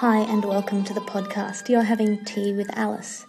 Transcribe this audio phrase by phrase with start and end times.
[0.00, 1.68] Hi, and welcome to the podcast.
[1.68, 3.26] You're having tea with Alice.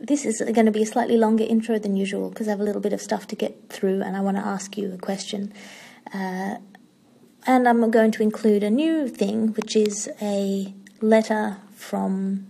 [0.00, 2.62] This is going to be a slightly longer intro than usual because I have a
[2.62, 5.52] little bit of stuff to get through and I want to ask you a question.
[6.14, 6.56] Uh,
[7.46, 10.72] and I'm going to include a new thing, which is a
[11.02, 12.46] letter from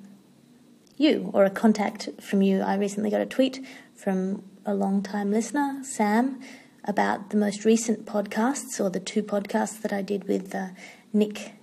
[0.96, 2.61] you or a contact from you.
[2.61, 3.59] I recently got a tweet
[3.96, 6.40] from a long time listener, Sam,
[6.84, 10.68] about the most recent podcasts or the two podcasts that I did with uh,
[11.12, 11.54] Nick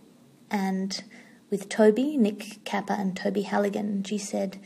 [0.52, 1.02] and
[1.50, 4.04] with Toby, Nick Capper and Toby Halligan.
[4.04, 4.60] She said,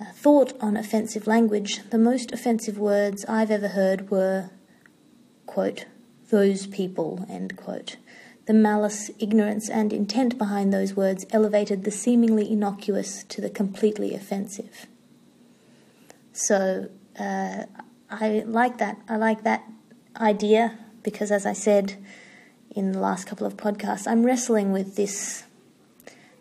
[0.00, 1.80] uh, Thought on offensive language.
[1.90, 4.50] The most offensive words I've ever heard were,
[5.46, 5.86] quote,
[6.30, 7.96] those people, end quote.
[8.46, 14.14] The malice, ignorance, and intent behind those words elevated the seemingly innocuous to the completely
[14.14, 14.86] offensive.
[16.32, 17.64] So, uh,
[18.10, 18.98] I like that.
[19.08, 19.62] I like that
[20.16, 22.02] idea because, as I said
[22.70, 25.44] in the last couple of podcasts, I'm wrestling with this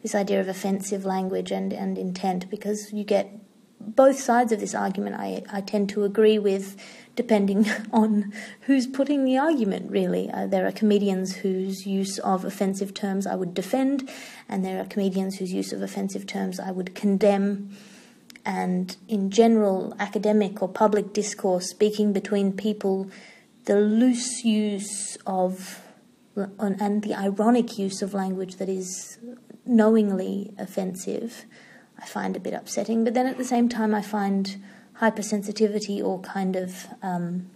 [0.01, 3.31] this idea of offensive language and, and intent because you get
[3.79, 6.77] both sides of this argument I, I tend to agree with
[7.15, 10.29] depending on who's putting the argument really.
[10.29, 14.09] Uh, there are comedians whose use of offensive terms I would defend
[14.47, 17.75] and there are comedians whose use of offensive terms I would condemn.
[18.43, 23.09] And in general academic or public discourse speaking between people
[23.65, 25.81] the loose use of
[26.35, 29.19] and the ironic use of language that is
[29.65, 31.45] knowingly offensive,
[31.99, 33.03] I find a bit upsetting.
[33.03, 34.61] But then at the same time, I find
[34.99, 37.49] hypersensitivity or kind of um,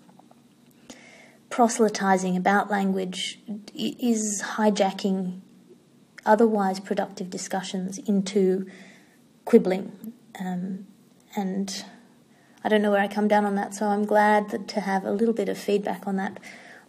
[1.50, 3.40] proselytizing about language
[3.76, 5.40] is hijacking
[6.26, 8.66] otherwise productive discussions into
[9.46, 10.14] quibbling.
[10.40, 10.88] Um,
[11.36, 11.86] and
[12.64, 15.06] I don't know where I come down on that, so I'm glad that, to have
[15.06, 16.40] a little bit of feedback on that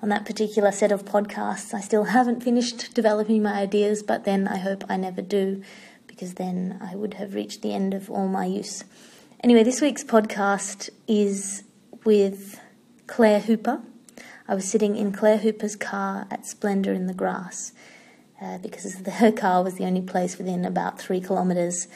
[0.03, 1.75] on that particular set of podcasts.
[1.75, 5.63] I still haven't finished developing my ideas, but then I hope I never do,
[6.07, 8.85] because then I would have reached the end of all my use.
[9.43, 11.63] Anyway, this week's podcast is
[12.05, 12.61] with
[13.07, 13.81] Claire Hooper.
[14.49, 17.73] I was sitting in Claire Hooper's car at Splendour in the Grass
[18.41, 21.89] uh, because the, her car was the only place within about three kilometres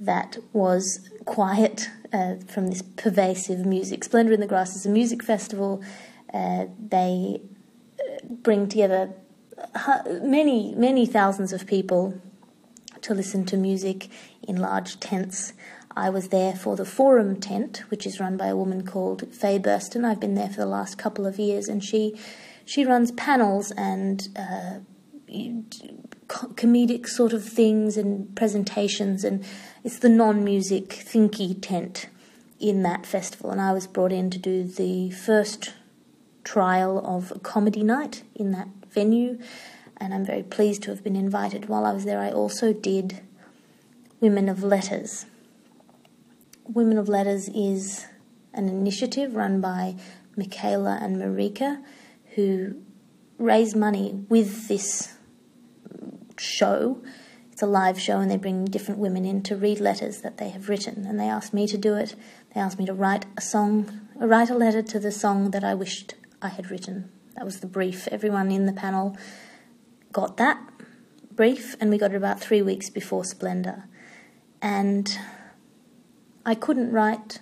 [0.00, 4.04] that was quiet uh, from this pervasive music.
[4.04, 5.82] Splendour in the Grass is a music festival
[6.32, 7.40] uh, they
[7.98, 9.14] uh, bring together
[10.22, 12.20] many, many thousands of people
[13.02, 14.08] to listen to music
[14.42, 15.52] in large tents.
[15.96, 19.58] I was there for the Forum tent, which is run by a woman called Faye
[19.58, 20.04] Burston.
[20.04, 22.18] I've been there for the last couple of years, and she
[22.64, 24.78] she runs panels and uh,
[26.28, 29.44] comedic sort of things and presentations, and
[29.82, 32.08] it's the non-music thinky tent
[32.60, 33.50] in that festival.
[33.50, 35.74] And I was brought in to do the first
[36.48, 39.38] trial of a comedy night in that venue,
[39.98, 41.68] and I'm very pleased to have been invited.
[41.68, 43.20] While I was there, I also did
[44.20, 45.26] Women of Letters.
[46.64, 48.06] Women of Letters is
[48.54, 49.96] an initiative run by
[50.38, 51.82] Michaela and Marieke
[52.34, 52.76] who
[53.36, 55.12] raise money with this
[56.38, 57.02] show.
[57.52, 60.48] It's a live show, and they bring different women in to read letters that they
[60.48, 61.04] have written.
[61.04, 62.14] And they asked me to do it.
[62.54, 65.74] They asked me to write a song, write a letter to the song that I
[65.74, 67.10] wished I had written.
[67.34, 68.08] That was the brief.
[68.08, 69.16] Everyone in the panel
[70.12, 70.60] got that
[71.30, 73.84] brief, and we got it about three weeks before Splendour.
[74.60, 75.18] And
[76.44, 77.40] I couldn't write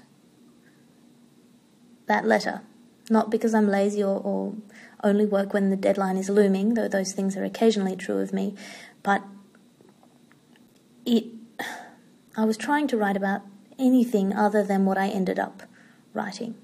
[2.07, 2.62] that letter,
[3.09, 4.55] not because I'm lazy or, or
[5.03, 8.55] only work when the deadline is looming, though those things are occasionally true of me,
[9.03, 9.23] but
[11.05, 11.25] it.
[12.37, 13.41] I was trying to write about
[13.78, 15.63] anything other than what I ended up
[16.13, 16.55] writing.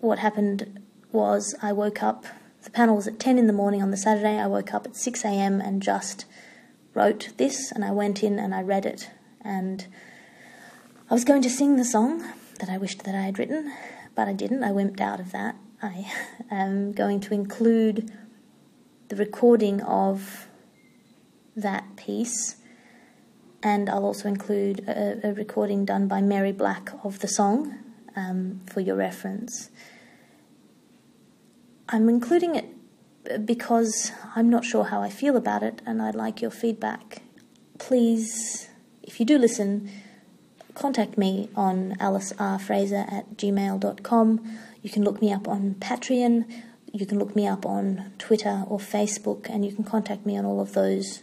[0.00, 0.83] What happened
[1.14, 2.26] was I woke up,
[2.62, 4.38] the panel was at 10 in the morning on the Saturday.
[4.38, 5.60] I woke up at 6 a.m.
[5.60, 6.26] and just
[6.92, 9.10] wrote this, and I went in and I read it.
[9.40, 9.86] And
[11.10, 12.24] I was going to sing the song
[12.58, 13.72] that I wished that I had written,
[14.14, 14.64] but I didn't.
[14.64, 15.56] I wimped out of that.
[15.82, 16.10] I
[16.50, 18.12] am going to include
[19.08, 20.48] the recording of
[21.54, 22.56] that piece,
[23.62, 27.78] and I'll also include a, a recording done by Mary Black of the song
[28.16, 29.70] um, for your reference.
[31.88, 32.66] I'm including it
[33.44, 37.22] because I'm not sure how I feel about it and I'd like your feedback.
[37.78, 38.68] Please,
[39.02, 39.90] if you do listen,
[40.74, 44.58] contact me on alicefraser at gmail.com.
[44.82, 46.50] You can look me up on Patreon,
[46.92, 50.44] you can look me up on Twitter or Facebook, and you can contact me on
[50.44, 51.22] all of those,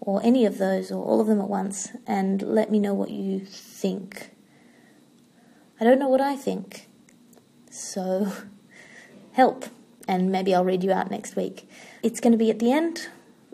[0.00, 3.10] or any of those, or all of them at once, and let me know what
[3.10, 4.30] you think.
[5.80, 6.88] I don't know what I think,
[7.70, 8.32] so
[9.32, 9.66] help
[10.08, 11.68] and maybe I'll read you out next week.
[12.02, 13.08] It's going to be at the end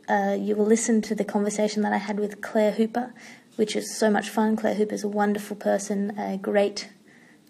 [0.09, 3.13] uh, you will listen to the conversation that I had with Claire Hooper,
[3.57, 4.57] which is so much fun.
[4.57, 6.89] Claire Hooper is a wonderful person, a great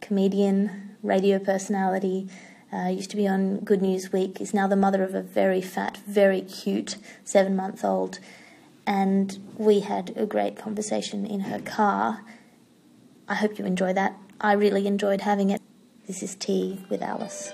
[0.01, 2.29] comedian, radio personality.
[2.73, 4.41] Uh, used to be on Good News Week.
[4.41, 8.19] Is now the mother of a very fat, very cute seven month old.
[8.87, 12.23] And we had a great conversation in her car.
[13.29, 14.17] I hope you enjoy that.
[14.41, 15.63] I really enjoyed having it.
[16.07, 17.53] This is Tea with Alice.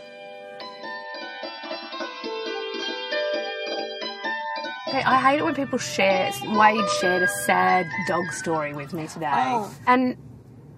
[4.93, 6.31] I hate it when people share.
[6.47, 9.73] Wade shared a sad dog story with me today, Oh.
[9.87, 10.17] and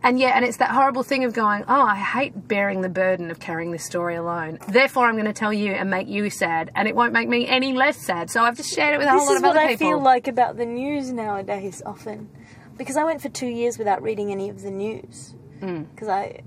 [0.04, 3.30] and yeah, and it's that horrible thing of going, oh, I hate bearing the burden
[3.30, 4.58] of carrying this story alone.
[4.66, 7.46] Therefore, I'm going to tell you and make you sad, and it won't make me
[7.46, 8.28] any less sad.
[8.28, 10.02] So I've just shared it with a whole This lot is of what I feel
[10.02, 12.28] like about the news nowadays, often,
[12.76, 15.34] because I went for two years without reading any of the news.
[15.60, 15.86] Mm.
[15.94, 16.40] Because I,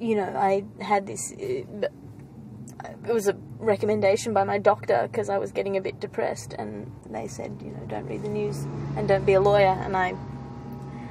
[0.00, 1.32] you know, I had this.
[1.32, 1.86] Uh,
[3.08, 6.90] It was a recommendation by my doctor because I was getting a bit depressed, and
[7.08, 8.64] they said, you know, don't read the news
[8.96, 9.76] and don't be a lawyer.
[9.82, 10.14] And I,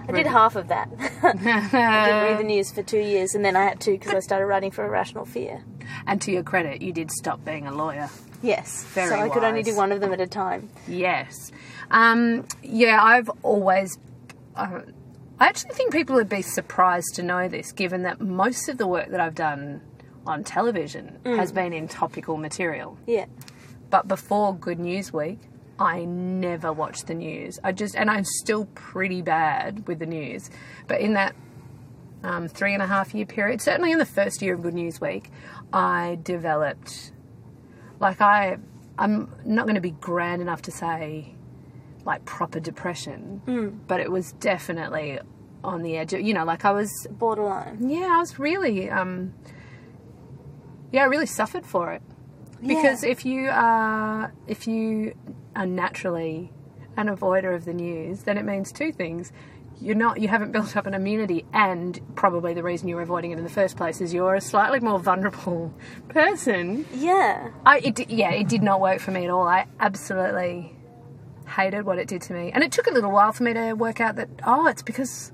[0.08, 0.90] I did half of that.
[1.24, 4.20] I didn't read the news for two years, and then I had to because I
[4.20, 5.64] started writing for Irrational Fear.
[6.08, 8.10] and to your credit, you did stop being a lawyer.
[8.42, 10.70] Yes, Very so I could only do one of them at a time.
[10.88, 11.52] Yes.
[11.92, 13.98] Um, yeah, I've always.
[14.56, 14.82] Uh,
[15.42, 18.88] I actually think people would be surprised to know this, given that most of the
[18.88, 19.82] work that I've done
[20.30, 22.98] on television has been in topical material.
[23.06, 23.26] Yeah.
[23.90, 25.40] But before Good News Week,
[25.80, 27.60] I never watched the news.
[27.64, 30.50] I just, and I'm still pretty bad with the news.
[30.88, 31.36] But in that
[32.24, 35.02] um, three and a half year period, certainly in the first year of Good News
[35.02, 35.32] Week,
[35.74, 37.12] I developed,
[38.00, 38.58] like, I,
[38.98, 41.34] I'm not going to be grand enough to say,
[42.06, 45.20] like, proper depression, but it was definitely
[45.64, 47.90] on the edge of, you know, like I was Borderline.
[47.90, 49.34] yeah, I was really, um,
[50.92, 52.02] yeah, I really suffered for it
[52.66, 55.14] because if you are if you
[55.56, 56.52] are naturally
[56.98, 59.32] an avoider of the news, then it means two things.
[59.82, 63.38] You're not, you haven't built up an immunity, and probably the reason you're avoiding it
[63.38, 65.74] in the first place is you're a slightly more vulnerable
[66.10, 66.86] person.
[66.94, 67.52] Yeah.
[67.66, 69.48] I, it, yeah, it did not work for me at all.
[69.48, 70.76] I absolutely
[71.48, 73.72] hated what it did to me, and it took a little while for me to
[73.74, 75.32] work out that oh, it's because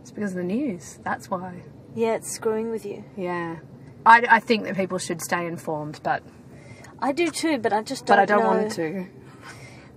[0.00, 0.98] it's because of the news.
[1.04, 1.62] That's why.
[1.94, 3.04] Yeah, it's screwing with you.
[3.16, 3.58] Yeah.
[4.06, 6.22] I, I think that people should stay informed, but
[7.00, 8.48] I do too, but I just don't but I don't know.
[8.60, 9.06] want to.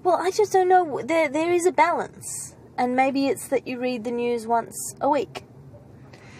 [0.03, 1.01] Well, I just don't know.
[1.03, 5.09] There, there is a balance, and maybe it's that you read the news once a
[5.09, 5.43] week,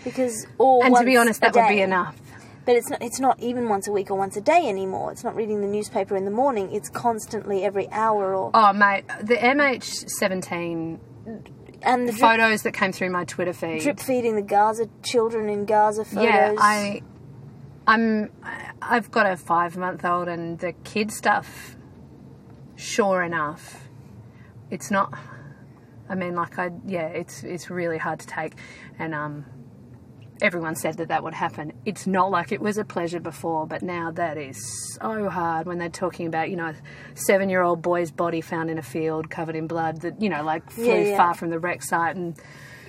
[0.03, 1.81] because or And to be once honest, a that would be day.
[1.83, 2.17] enough.
[2.65, 3.01] But it's not.
[3.01, 5.11] It's not even once a week or once a day anymore.
[5.11, 6.71] It's not reading the newspaper in the morning.
[6.73, 10.99] It's constantly every hour or Oh, mate, the MH17
[11.81, 13.81] and the drip, photos that came through my Twitter feed.
[13.81, 16.23] drip feeding the Gaza children in Gaza photos.
[16.23, 17.01] yeah, I,
[17.89, 18.31] I'm,
[18.81, 21.75] I've got a five-month-old, and the kid stuff.
[22.75, 23.89] Sure enough,
[24.69, 25.13] it's not.
[26.07, 28.53] I mean, like I, yeah, it's it's really hard to take,
[28.99, 29.45] and um,
[30.39, 31.73] everyone said that that would happen.
[31.83, 34.57] It's not like it was a pleasure before, but now that is
[35.01, 36.73] so hard when they're talking about, you know,
[37.15, 40.85] seven-year-old boy's body found in a field covered in blood that you know, like flew
[40.85, 41.17] Yeah, yeah.
[41.17, 42.37] far from the wreck site, and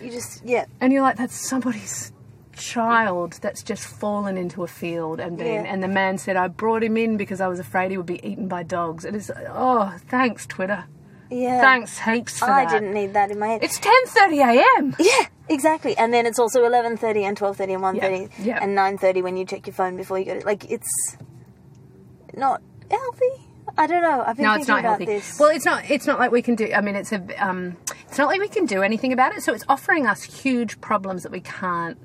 [0.02, 0.66] you just yeah.
[0.80, 2.12] and you're like, that's somebody's
[2.60, 5.64] child that's just fallen into a field and been.
[5.64, 5.72] Yeah.
[5.72, 8.24] And the man said, I brought him in because I was afraid he would be
[8.26, 9.04] eaten by dogs.
[9.04, 10.84] And it's, oh, thanks, Twitter.
[11.30, 11.60] Yeah.
[11.60, 12.72] Thanks heaps for I that.
[12.72, 13.62] didn't need that in my head.
[13.62, 14.96] It's 10:30 a.m.
[14.98, 15.96] Yeah, exactly.
[15.96, 18.58] And then it's also eleven thirty and twelve thirty and one thirty Yeah, yeah.
[18.60, 21.16] and nine thirty when you check your phone before you go to like it's
[22.34, 23.46] not healthy.
[23.78, 24.24] I don't know.
[24.26, 25.04] I've been No, thinking it's not about healthy.
[25.06, 25.38] this.
[25.38, 25.88] Well, it's not.
[25.88, 26.72] It's not like we can do.
[26.72, 27.22] I mean, it's a.
[27.38, 27.76] Um,
[28.08, 29.42] it's not like we can do anything about it.
[29.42, 31.96] So it's offering us huge problems that we can't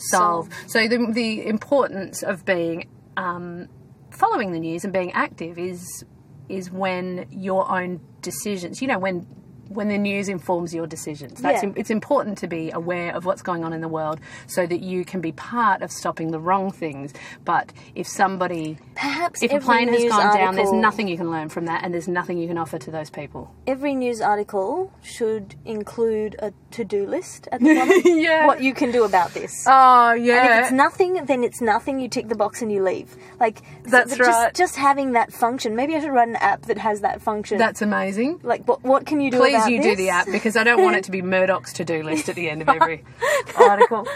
[0.00, 0.48] solve.
[0.66, 3.68] So the the importance of being um,
[4.10, 6.04] following the news and being active is
[6.48, 8.82] is when your own decisions.
[8.82, 9.26] You know, when
[9.70, 11.40] when the news informs your decisions.
[11.40, 11.70] That's Yeah.
[11.76, 15.04] it's important to be aware of what's going on in the world so that you
[15.04, 17.12] can be part of stopping the wrong things.
[17.44, 21.48] But if somebody Perhaps if a plane has gone down, there's nothing you can learn
[21.48, 23.54] from that, and there's nothing you can offer to those people.
[23.66, 28.18] Every news article should include a to-do list at the bottom.
[28.18, 28.46] Yeah.
[28.46, 29.64] What you can do about this.
[29.66, 30.44] Oh yeah.
[30.44, 32.00] And if it's nothing, then it's nothing.
[32.00, 33.16] You tick the box and you leave.
[33.38, 34.52] Like That's just, right.
[34.54, 35.76] Just having that function.
[35.76, 37.58] Maybe I should run an app that has that function.
[37.58, 38.40] that's amazing.
[38.42, 38.82] like what?
[38.82, 39.38] What can you do?
[39.38, 42.02] Please, about you do the app because I don't want it to be Murdoch's to-do
[42.02, 43.04] list at the end of every
[43.56, 44.06] article.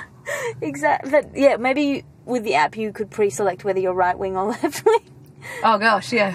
[0.61, 1.11] Exactly.
[1.11, 4.85] But yeah, maybe with the app you could pre-select whether you're right wing or left
[4.85, 5.11] wing.
[5.63, 6.35] Oh gosh, yeah.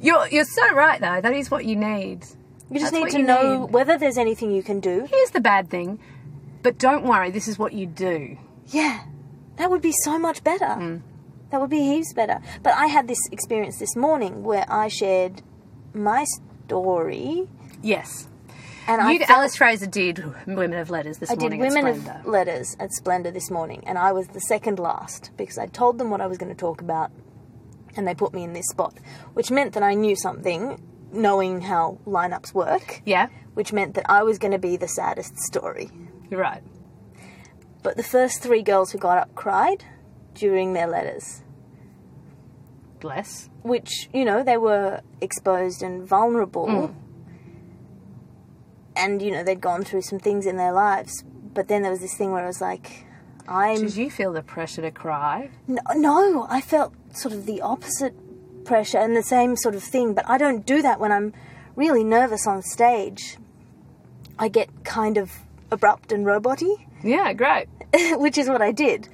[0.00, 1.20] You're you're so right though.
[1.20, 2.24] That is what you need.
[2.70, 3.72] You just That's need to know need.
[3.72, 5.06] whether there's anything you can do.
[5.10, 5.98] Here's the bad thing,
[6.62, 7.30] but don't worry.
[7.30, 8.38] This is what you do.
[8.68, 9.04] Yeah,
[9.56, 10.64] that would be so much better.
[10.64, 11.02] Mm.
[11.50, 12.40] That would be heaps better.
[12.62, 15.42] But I had this experience this morning where I shared
[15.92, 16.24] my
[16.68, 17.46] story,
[17.82, 18.28] Yes.
[18.88, 22.20] and I You, felt- Alice Fraser did Women of Letters this I did Women at
[22.20, 22.26] of.
[22.26, 26.10] Letters at Splendour this morning, and I was the second last because I told them
[26.10, 27.10] what I was going to talk about,
[27.96, 28.94] and they put me in this spot,
[29.34, 34.22] which meant that I knew something, knowing how lineups work, Yeah, which meant that I
[34.22, 35.90] was going to be the saddest story.
[36.30, 36.62] you're right.
[37.82, 39.84] But the first three girls who got up cried
[40.34, 41.42] during their letters,
[43.62, 46.88] Which, you know, they were exposed and vulnerable.
[46.88, 46.98] Hmm.
[48.96, 51.24] And, you know, they'd gone through some things in their lives.
[51.52, 53.06] But then there was this thing where I was like,
[53.48, 53.80] I'm.
[53.80, 55.50] Did you feel the pressure to cry?
[55.66, 58.14] No, no, I felt sort of the opposite
[58.64, 61.32] pressure and the same sort of thing, but I don't do that when I'm
[61.76, 63.36] really nervous on stage.
[64.38, 65.30] I get kind of
[65.70, 67.68] abrupt and roboty, Yeah, great.
[68.18, 69.08] which is what I did.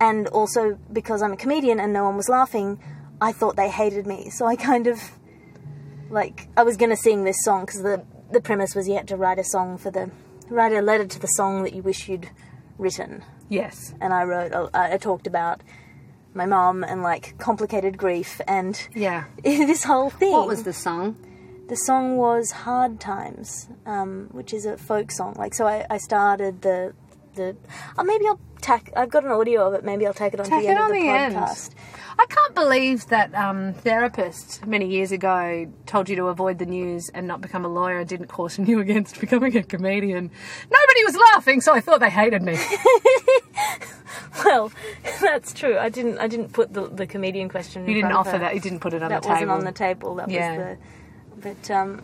[0.00, 2.78] And also because I'm a comedian and no one was laughing,
[3.22, 4.30] I thought they hated me.
[4.30, 5.00] So I kind of
[6.10, 9.16] like I was to sing this song because the the premise was you had to
[9.16, 10.10] write a song for the
[10.48, 12.28] write a letter to the song that you wish you'd
[12.78, 13.94] written Yes.
[14.00, 15.62] and I wrote, I I talked about
[16.34, 19.24] my mom and like complicated grief and Yeah.
[19.44, 20.32] this whole thing.
[20.32, 21.16] What was the song?
[21.68, 25.34] The song was Hard Times, um, which is a folk song.
[25.38, 26.92] Like, so I, I started the,
[27.34, 27.56] the,
[27.98, 30.46] oh, maybe I'll tack, I've got an audio of it, maybe I'll take it on
[30.46, 31.34] Tack the it end on of the, the end.
[31.36, 31.70] podcast.
[32.18, 37.08] I can't believe that um, therapist many years ago told you to avoid the news
[37.14, 40.30] and not become a lawyer and didn't caution you against becoming a comedian.
[40.70, 42.56] Nobody was laughing, so I thought they hated me.
[44.44, 44.72] Well,
[45.20, 45.78] that's true.
[45.78, 47.86] I didn't, I didn't put the, the comedian question.
[47.86, 48.54] You didn't offer that.
[48.54, 49.40] You didn't put it on that the table.
[49.40, 50.14] That wasn't on the table.
[50.16, 50.56] That Yeah.
[50.56, 50.78] was
[51.36, 51.42] the.
[51.54, 52.02] But um,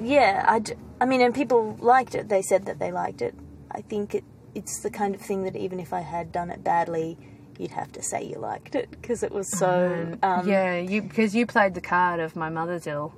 [0.00, 2.28] yeah, I, d- I mean, and people liked it.
[2.28, 3.34] They said that they liked it.
[3.70, 6.62] I think it it's the kind of thing that even if I had done it
[6.64, 7.16] badly,
[7.58, 10.16] you'd have to say you liked it because it was so.
[10.22, 13.14] Um, yeah, you because you played the card of my mother's ill.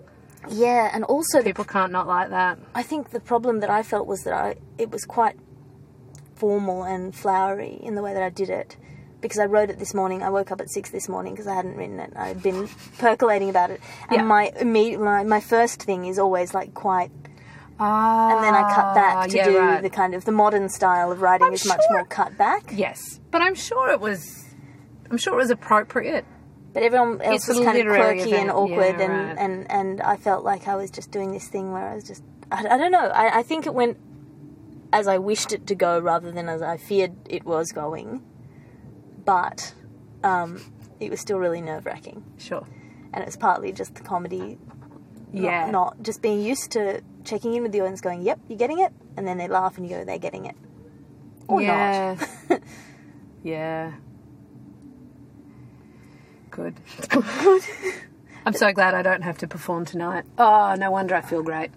[0.51, 2.59] yeah, and also the, People can't not like that.
[2.75, 5.37] I think the problem that I felt was that I it was quite
[6.35, 8.77] formal and flowery in the way that I did it.
[9.21, 11.55] Because I wrote it this morning, I woke up at six this morning because I
[11.55, 12.12] hadn't written it.
[12.17, 14.23] I'd been percolating about it, and Yeah.
[14.25, 17.12] my my, my first thing is always like quite
[17.85, 19.83] Ah, and then I cut back to yeah, do right.
[19.83, 22.71] the kind of the modern style of writing I'm is much more cut back.
[22.73, 24.55] Yes, but I'm sure it was.
[25.11, 26.25] I'm sure it was appropriate.
[26.73, 29.37] But everyone else It's was kind of quirky and awkward, yeah, and, right.
[29.39, 32.23] and, and I felt like I was just doing this thing where I was just
[32.51, 33.09] I, I don't know.
[33.09, 33.99] I, I think it went
[34.93, 38.23] as I wished it to go rather than as I feared it was going.
[39.25, 39.75] But
[40.25, 40.62] um,
[40.99, 42.67] it was still really nerve wracking, Sure.
[43.12, 44.59] and it's partly just the comedy
[45.33, 45.71] not- Yeah.
[45.71, 48.93] not, just being used to checking in with the audience, going, "Yep, you're getting it,"
[49.17, 50.57] and then they laugh and you go, "They're getting it,"
[51.49, 52.17] or yeah.
[52.49, 52.61] not.
[53.43, 53.93] yeah.
[56.50, 56.75] Good.
[57.09, 57.62] Good.
[58.47, 60.25] I'm so glad I don't have to perform tonight.
[60.37, 61.71] Oh, no wonder I feel great.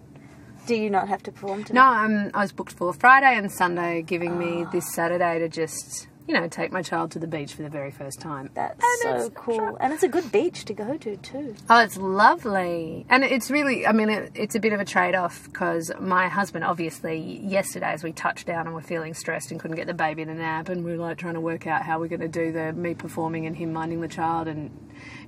[0.66, 1.80] Do you not have to perform tonight?
[1.82, 4.38] No, I'm, I was booked for Friday and Sunday, giving Ah.
[4.38, 7.70] me this Saturday to just, you know, take my child to the beach for the
[7.70, 8.50] very first time.
[8.54, 11.56] That's And so cool, and it's a good beach to go to too.
[11.70, 13.06] Oh, it's lovely.
[13.10, 16.28] And it's really, I mean, it, it's a bit of a trade off because my
[16.28, 19.94] husband, obviously, yesterday as we touched down and were feeling stressed and couldn't get the
[19.94, 22.22] baby in a nap, and we were like trying to work out how we're going
[22.22, 24.48] to do the me performing and him minding the child.
[24.48, 24.72] And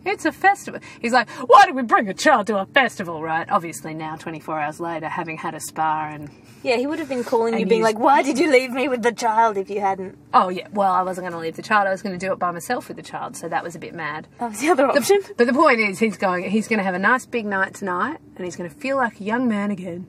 [0.04, 0.80] it's a festival.
[1.00, 3.48] He's like, why do we bring a child to a festival, right?
[3.50, 6.30] Obviously, now, 24 hours later, having had a spa and,
[6.68, 9.02] Yeah, he would have been calling you, being like, "Why did you leave me with
[9.02, 11.88] the child if you hadn't?" oh, yeah, well, I wasn't going to leave the child.
[11.88, 13.36] I was going to do it by myself with the child.
[13.36, 14.28] So that was a bit mad.
[14.40, 15.22] That was the other option.
[15.38, 16.50] But the point is, he's going.
[16.50, 19.20] He's going to have a nice big night tonight, and he's going to feel like
[19.20, 20.08] a young man again.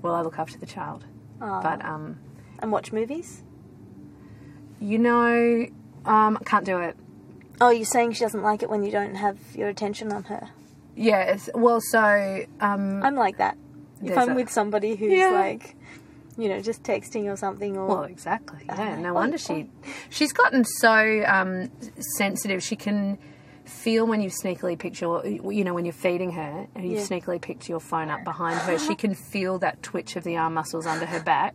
[0.00, 1.04] While I look after the child.
[1.38, 2.18] But um,
[2.60, 3.42] and watch movies.
[4.80, 5.66] you know,
[6.04, 6.96] um, I can't do it.
[7.60, 10.50] Oh, you're saying she doesn't like it when you don't have your attention on her.
[10.94, 11.22] Yeah.
[11.22, 13.56] It's, well, so um, I'm like that.
[14.00, 15.30] If There's I'm a- with somebody who's Yeah.
[15.30, 15.74] like,
[16.36, 18.60] you know, just texting or something, or well, exactly.
[18.66, 18.96] Yeah.
[19.00, 19.68] No wonder she.
[20.10, 21.70] She's gotten so um,
[22.16, 22.62] sensitive.
[22.62, 23.18] She can
[23.64, 27.04] feel when you sneakily pick your, you know, when you're feeding her and you've Yeah.
[27.04, 28.78] sneakily picked your phone up behind her.
[28.78, 31.54] She can feel that twitch of the arm muscles under her back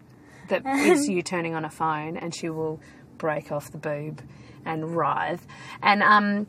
[0.49, 2.79] that is you turning on a phone, and she will
[3.17, 4.21] break off the boob
[4.65, 5.47] and writhe.
[5.81, 6.47] And um,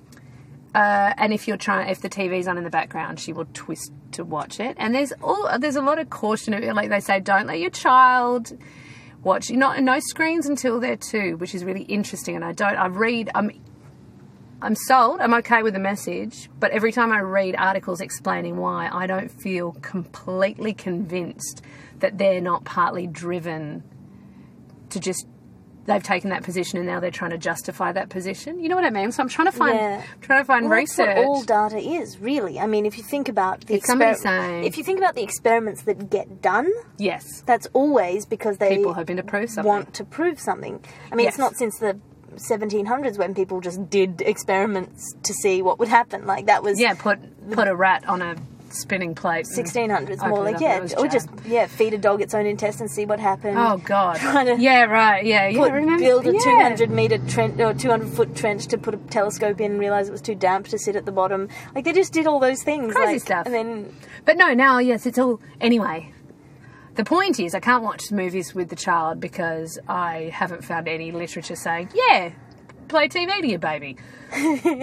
[0.74, 3.92] uh, and if you're trying, if the TV's on in the background, she will twist
[4.14, 4.76] to watch it.
[4.78, 6.52] And there's all there's a lot of caution.
[6.74, 8.56] Like they say, don't let your child
[9.22, 12.36] watch not no screens until they're two, which is really interesting.
[12.36, 12.76] And I don't.
[12.76, 13.30] I read.
[13.34, 13.50] I'm.
[14.62, 15.20] I'm sold.
[15.20, 19.30] I'm okay with the message, but every time I read articles explaining why, I don't
[19.30, 21.60] feel completely convinced
[21.98, 23.82] that they're not partly driven
[24.88, 25.26] to just
[25.86, 28.58] they've taken that position and now they're trying to justify that position.
[28.58, 29.12] You know what I mean?
[29.12, 30.02] So I'm trying to find Yeah.
[30.22, 31.16] trying to find Well, that's research.
[31.16, 32.58] what all data is, really.
[32.58, 35.14] I mean, if you think about the It's somebody exper- saying- if you think about
[35.14, 39.68] the experiments that get done, yes, that's always because they people hoping to prove something.
[39.68, 40.80] want to prove something.
[41.12, 41.98] I mean, it's not since the
[42.36, 46.26] 1700s when people just did experiments to see what would happen.
[46.26, 47.18] Like that was yeah, put
[47.52, 48.34] put a rat on a
[48.74, 49.46] spinning plate.
[49.46, 52.34] and 1600s, more like yeah, and it was or just yeah, feed a dog its
[52.34, 53.56] own intestines, see what happens.
[53.58, 54.20] Oh God!
[54.64, 55.24] Yeah, right.
[55.24, 55.58] Yeah, yeah.
[55.58, 56.02] put, remember?
[56.04, 56.38] build a yeah.
[56.38, 60.12] 200 meter trench or 200 foot trench to put a telescope in and realize it
[60.12, 61.48] was too damp to sit at the bottom.
[61.74, 62.94] Like they just did all those things.
[62.94, 63.46] Crazy like, stuff.
[63.46, 66.12] And then But no, now yes, it's all anyway.
[66.94, 71.10] The point is, I can't watch movies with the child because I haven't found any
[71.10, 72.30] literature saying, "Yeah,
[72.88, 73.96] play TV to your baby."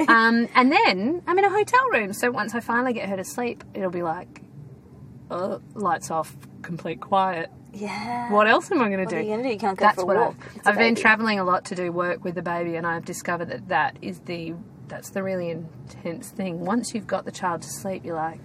[0.08, 3.24] um, and then I'm in a hotel room, so once I finally get her to
[3.24, 4.42] sleep, it'll be like,
[5.30, 7.50] uh, lights off, complete quiet.
[7.74, 8.32] yeah.
[8.32, 9.16] What else am I going to What do?
[9.18, 9.54] are you going to do?
[9.54, 10.36] You can't go That's for a what walk.
[10.46, 12.88] I've, It's a I've been traveling a lot to do work with the baby, and
[12.88, 14.54] I've discovered that that is the
[14.88, 16.60] that's the really intense thing.
[16.66, 18.40] Once you've got the child to sleep, you're like,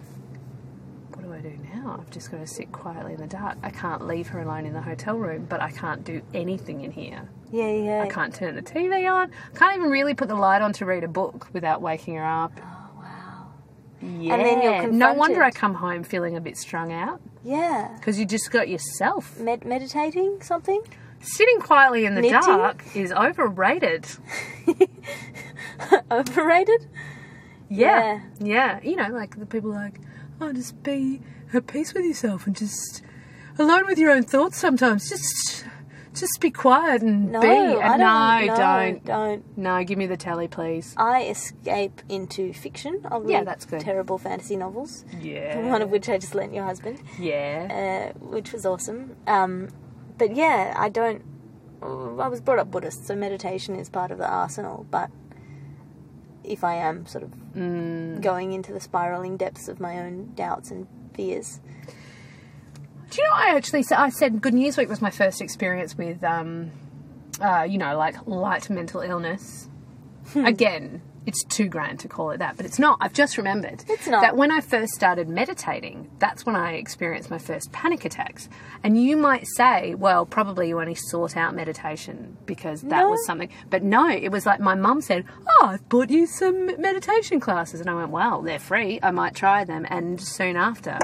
[1.14, 1.98] what do I do now?
[2.00, 3.58] I've just got to sit quietly in the dark.
[3.64, 6.92] I can't leave her alone in the hotel room, but I can't do anything in
[6.92, 7.28] here.
[7.50, 8.02] Yeah, yeah.
[8.02, 9.30] I can't turn the TV on.
[9.54, 12.24] I can't even really put the light on to read a book without waking her
[12.24, 12.52] up.
[12.58, 13.46] Oh, wow.
[14.02, 14.34] Yeah.
[14.34, 17.88] And then you're no wonder I come home feeling a bit strung out Yeah.
[17.98, 19.38] because you just got yourself.
[19.38, 20.82] Med- meditating something?
[21.20, 22.40] Sitting quietly in the Knitting?
[22.40, 24.06] dark is overrated.
[26.10, 26.86] Overrated?
[27.68, 28.20] Yeah.
[28.38, 28.80] yeah.
[28.82, 30.00] You know, like the people like,
[30.40, 31.20] oh, just be
[31.52, 33.02] at peace with yourself and just
[33.58, 35.08] alone with your own thoughts sometimes.
[35.08, 35.64] Just
[36.20, 37.48] just be quiet and No, be.
[37.48, 38.46] I don't.
[38.46, 39.04] no, don't.
[39.04, 39.58] Don't.
[39.58, 40.94] No, give me the telly, please.
[40.96, 43.02] I escape into fiction.
[43.10, 43.80] I'll read Yeah, that's good.
[43.80, 45.04] terrible fantasy novels.
[45.20, 45.58] Yeah.
[45.68, 48.12] One of which I just lent your husband, Yeah.
[48.16, 49.16] uh, which was awesome.
[49.26, 49.68] Um,
[50.18, 51.22] but yeah, I don't.
[51.82, 54.86] I was brought up Buddhist, so meditation is part of the arsenal.
[54.90, 55.10] But
[56.42, 58.20] if I am sort of Mm.
[58.20, 61.60] going into the spiraling depths of my own doubts and fears,
[63.16, 63.34] Do you know?
[63.34, 66.70] I actually I said Good News Week was my first experience with, um,
[67.40, 69.68] uh, you know, like light mental illness.
[70.32, 70.44] Hmm.
[70.44, 72.98] Again, it's too grand to call it that, but it's not.
[73.00, 74.20] I've just remembered It's not.
[74.20, 78.48] that when I first started meditating, that's when I experienced my first panic attacks.
[78.84, 83.10] And you might say, well, probably you only sought out meditation because that No.
[83.10, 83.48] was something.
[83.70, 87.80] But no, it was like my mum said, "Oh, I've bought you some meditation classes,"
[87.80, 89.00] and I went, "Well, they're free.
[89.02, 90.98] I might try them." And soon after.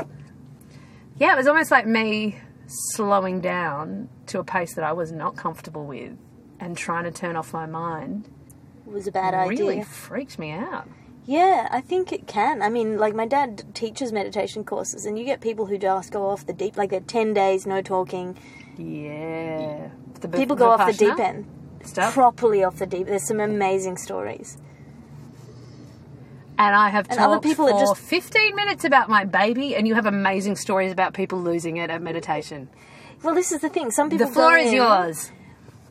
[1.19, 5.37] Yeah, it was almost like me slowing down to a pace that I was not
[5.37, 6.17] comfortable with
[6.59, 8.29] and trying to turn off my mind
[8.87, 9.67] it was a bad really idea.
[9.67, 10.89] Really freaked me out.
[11.25, 12.63] Yeah, I think it can.
[12.63, 16.27] I mean, like my dad teaches meditation courses, and you get people who just go
[16.29, 18.37] off the deep, like they're ten days no talking.
[18.77, 19.91] Yeah.
[20.21, 21.47] The People go off the deep end,
[21.85, 22.13] Stuff.
[22.13, 23.07] properly off the deep.
[23.07, 24.59] There's some amazing stories.
[26.67, 29.87] And I have And talked other people for just- 15 minutes about my baby, and
[29.89, 32.69] you have amazing stories about people losing it at meditation.
[33.23, 33.91] Well, this is the thing.
[33.91, 35.33] Some people The floor is in- yours.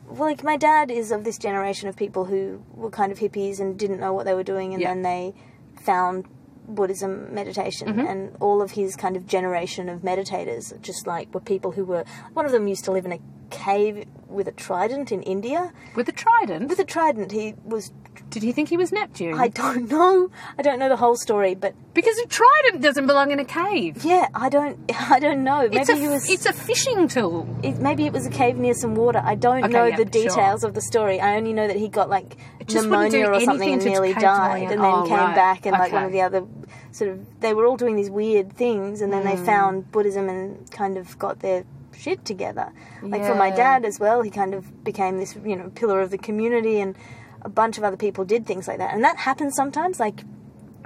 [0.08, 3.60] Well, like my dad is of this generation of people who were kind of hippies
[3.60, 4.88] and didn't know what they were doing, and Yeah.
[4.88, 5.34] then they
[5.82, 6.24] found
[6.68, 8.06] Buddhism meditation, Mm-hmm.
[8.06, 12.04] and all of his kind of generation of meditators just like were people who were.
[12.34, 13.18] One of them used to live in a
[13.50, 15.72] cave with a trident in India.
[15.96, 16.68] With a trident.
[16.70, 17.90] With a trident, he was.
[18.32, 19.38] Did he think he was Neptune?
[19.38, 20.30] I don't know.
[20.58, 24.04] I don't know the whole story, but Because a trident doesn't belong in a cave.
[24.04, 24.78] yeah, I don't.
[25.10, 25.62] I don't know.
[25.68, 26.28] Maybe It's a, he was.
[26.28, 27.46] it's a fishing tool.
[27.62, 29.20] it, maybe it was a cave near some water.
[29.22, 30.22] I don't Okay, know yeah, the sure.
[30.22, 31.20] details of the story.
[31.20, 33.82] I only know that he got like just wouldn't do pneumonia or something anything and
[33.82, 35.34] to nearly died, and then oh, came right.
[35.34, 36.06] back and like one Okay.
[36.06, 36.46] of the other
[36.90, 39.44] sort of they were all doing these weird things, and then they Hmm.
[39.44, 41.64] found Buddhism and kind of got their
[41.94, 42.72] shit together.
[43.02, 43.56] Like for my Yeah.
[43.56, 46.96] dad as well, he kind of became this you know pillar of the community, and
[47.44, 49.98] a bunch of other people did things like that, and that happens sometimes.
[50.00, 50.22] Like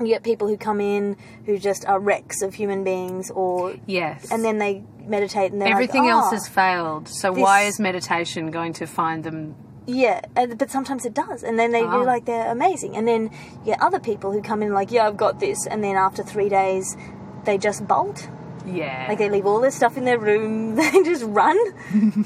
[0.00, 1.16] you get people who come in
[1.46, 4.30] who just are wrecks of human beings, or Yes.
[4.30, 7.08] and then they meditate and they're Everything like, else "Oh." has failed.
[7.08, 9.54] So why is meditation going to find them?
[9.88, 11.90] Yeah, but sometimes it does, and then they Ah.
[11.92, 12.96] feel like they're amazing.
[12.96, 13.30] And then
[13.64, 16.22] you get other people who come in like, yeah, I've got this, and then after
[16.24, 16.96] three days,
[17.44, 18.28] they just bolt.
[18.66, 19.06] Yeah.
[19.08, 21.56] Like they leave all their stuff in their room, they just run.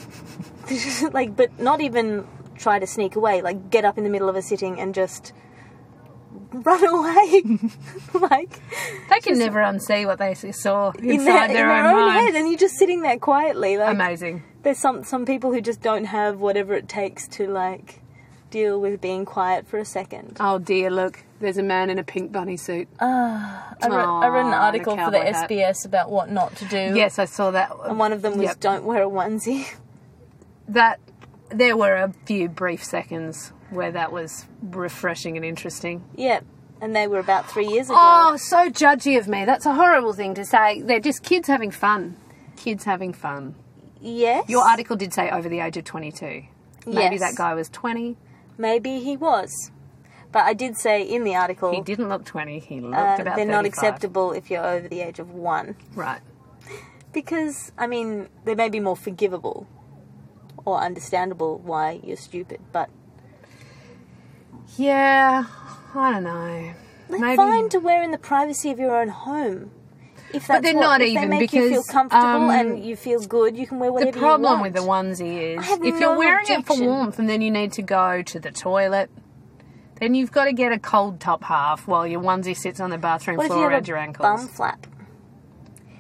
[0.69, 2.27] Just, like, but not even
[2.61, 3.43] try to sneak away.
[3.43, 5.33] Like get up in the middle of a sitting and just
[6.53, 7.43] run away.
[8.21, 8.61] like
[9.09, 12.13] they can never unsee what they saw inside in their, their, in own, their own
[12.13, 13.77] head, and you're just sitting there quietly.
[13.79, 14.43] Like Amazing.
[14.63, 18.01] there's some some people who just don't have whatever it takes to like
[18.51, 20.37] deal with being quiet for a second.
[20.41, 22.89] Oh dear, look, there's a man in a pink bunny suit.
[23.01, 25.49] Ah, I read, I read an article for the hat.
[25.49, 26.93] SBS about what not to do.
[26.97, 27.71] yes, I saw that.
[27.85, 28.61] And one of them was Yep.
[28.61, 29.67] don't wear a onesie.
[30.69, 31.01] That
[31.51, 36.03] there were a few brief seconds where that was refreshing and interesting.
[36.17, 36.41] Yeah,
[36.81, 37.97] and they were about three years ago.
[37.99, 39.45] Oh, so judgy of me.
[39.45, 40.83] That's a horrible thing to say.
[40.83, 42.17] They're just kids having fun.
[42.57, 43.55] Kids having fun.
[44.01, 44.49] yes.
[44.49, 46.43] Your article did say over the age of 22.
[46.87, 47.21] Maybe Yes.
[47.21, 48.17] that guy was 20.
[48.59, 49.71] Maybe he was.
[50.33, 52.59] But I did say in the article He didn't look 20.
[52.61, 55.75] He looked uh, about they're not acceptable if you're over the age of one.
[55.95, 56.21] Right.
[57.13, 59.67] Because, I mean, they may be more forgivable
[60.65, 62.89] or understandable why you're stupid, but
[64.77, 65.45] Yeah,
[65.95, 66.73] I don't know.
[67.09, 67.37] they're Maybe.
[67.37, 69.73] fine to wear in the privacy of your own home.
[70.33, 72.95] If that's they're what, not if even they make you feel comfortable um, and you
[72.95, 74.63] feel good, you can wear whatever you The problem want.
[74.63, 77.73] with the onesie is if no you're wearing it for warmth and then you need
[77.73, 79.11] to go to the toilet,
[79.99, 82.99] then you've got to get a cold top half while your onesie sits on the
[82.99, 84.23] bathroom what you floor around a your ankles.
[84.23, 84.87] bum flap?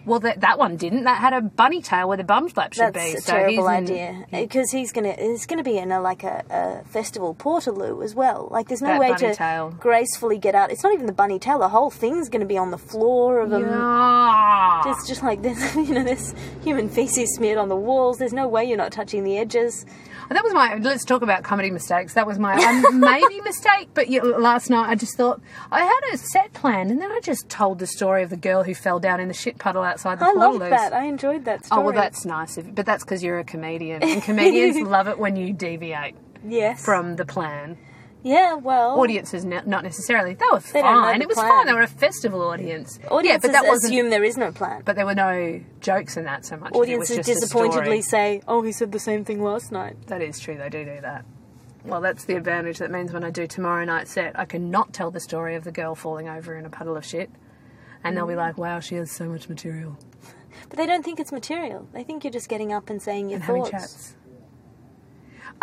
[0.04, 1.04] Well, that, that one didn't.
[1.04, 3.18] That had a bunny tail where the bum flap should That's be.
[3.18, 6.44] a so terrible idea because uh, he's gonna it's gonna be in a like a,
[6.50, 8.48] a festival portaloo as well.
[8.50, 9.74] Like there's no way to tail.
[9.78, 10.70] gracefully get out.
[10.70, 11.58] It's not even the bunny tail.
[11.58, 13.60] The whole thing's gonna be on the floor of a.
[13.60, 14.82] Yeah.
[14.92, 18.18] It's just like there's you know there's human feces smeared on the walls.
[18.18, 19.84] There's no way you're not touching the edges.
[20.30, 20.76] That was my.
[20.76, 22.14] Let's talk about comedy mistakes.
[22.14, 23.88] That was my um, maybe mistake.
[23.94, 25.40] But yeah, last night I just thought
[25.72, 28.62] I had a set plan, and then I just told the story of the girl
[28.62, 30.70] who fell down in the shit puddle outside the I love Portaloos.
[30.70, 30.92] that.
[30.92, 31.80] I enjoyed that story.
[31.80, 32.56] Oh well, that's nice.
[32.58, 36.14] If, but that's because you're a comedian, and comedians love it when you deviate
[36.46, 37.76] yes from the plan.
[38.22, 38.54] Yeah.
[38.54, 40.34] Well, Audiences not necessarily.
[40.34, 41.48] They were They the It was plan.
[41.48, 41.66] fine.
[41.66, 42.98] They were a festival audience.
[43.02, 44.82] yeah, audiences but that assume there is no plan.
[44.84, 46.74] But there were no jokes in that so much.
[46.74, 50.56] Audiences disappointedly say, "Oh, he said the same thing last night." That is true.
[50.56, 51.24] They do do that.
[51.84, 52.78] Well, that's the advantage.
[52.78, 55.72] That means when I do tomorrow night's set, I cannot tell the story of the
[55.72, 57.30] girl falling over in a puddle of shit,
[58.04, 58.38] and they'll be mm.
[58.38, 59.96] like, "Wow, she has so much material."
[60.68, 61.88] But they don't think it's material.
[61.92, 63.70] They think you're just getting up and saying your and thoughts.
[63.70, 64.14] chats.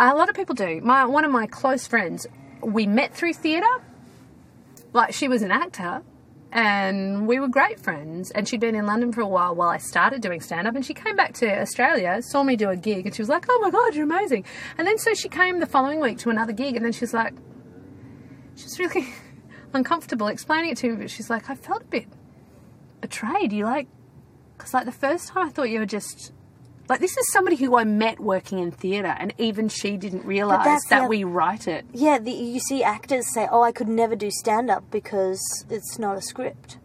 [0.00, 0.80] A lot of people do.
[0.82, 2.26] My one of my close friends,
[2.62, 3.66] we met through theatre.
[4.92, 6.02] Like she was an actor,
[6.50, 8.30] and we were great friends.
[8.30, 10.74] And she'd been in London for a while while I started doing stand up.
[10.74, 13.46] And she came back to Australia, saw me do a gig, and she was like,
[13.48, 14.44] "Oh my god, you're amazing!"
[14.76, 17.34] And then so she came the following week to another gig, and then she's like,
[18.56, 19.08] she's really
[19.72, 20.96] uncomfortable explaining it to me.
[20.96, 22.06] But she's like, I felt a bit
[23.00, 23.52] betrayed.
[23.52, 23.88] You like,
[24.56, 26.32] because like the first time I thought you were just
[26.88, 30.64] like this is somebody who I met working in theatre, and even she didn't realise
[30.64, 31.84] that's the that we write it.
[31.92, 35.98] Yeah, the, you see actors say, "Oh, I could never do stand up because it's
[35.98, 36.78] not a script."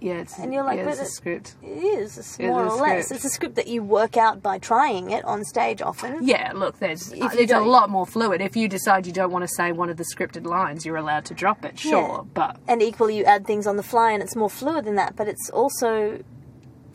[0.00, 1.56] Yeah, it's, And you're like, yeah, it's but a it- script.
[1.60, 3.06] It is, it's more a or less.
[3.06, 3.10] script.
[3.10, 6.18] It's a script that you work out by trying it on stage often.
[6.24, 8.40] Yeah, look, there's If uh, it's a lot more fluid.
[8.40, 11.24] If you decide you don't want to say one of the scripted lines, you're allowed
[11.24, 11.90] to drop it, sure.
[12.00, 12.20] Yeah.
[12.32, 15.16] But And equally, you add things on the fly, and it's more fluid than that.
[15.16, 16.22] But it's also,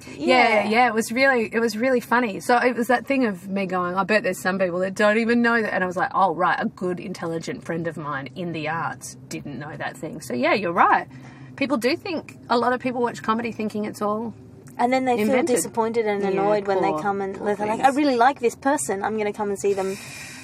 [0.08, 2.40] yeah, yeah, it was really, it was really funny.
[2.40, 5.18] So it was that thing of me going, I bet there's some people that don't
[5.18, 8.30] even know that, and I was like, oh right, a good, intelligent friend of mine
[8.36, 10.22] in the arts didn't know that thing.
[10.22, 11.08] So yeah, you're right.
[11.56, 14.34] People do think a lot of people watch comedy thinking it's all
[14.78, 17.90] And then they feel disappointed and Yeah, annoyed when they come and they're like, "I
[17.90, 19.04] really like this person.
[19.04, 19.96] I'm going to come and see them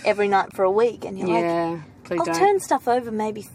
[0.06, 1.80] every night for a week." And you're like, yeah.
[2.04, 2.36] Please I'll don't.
[2.36, 3.48] turn stuff over maybe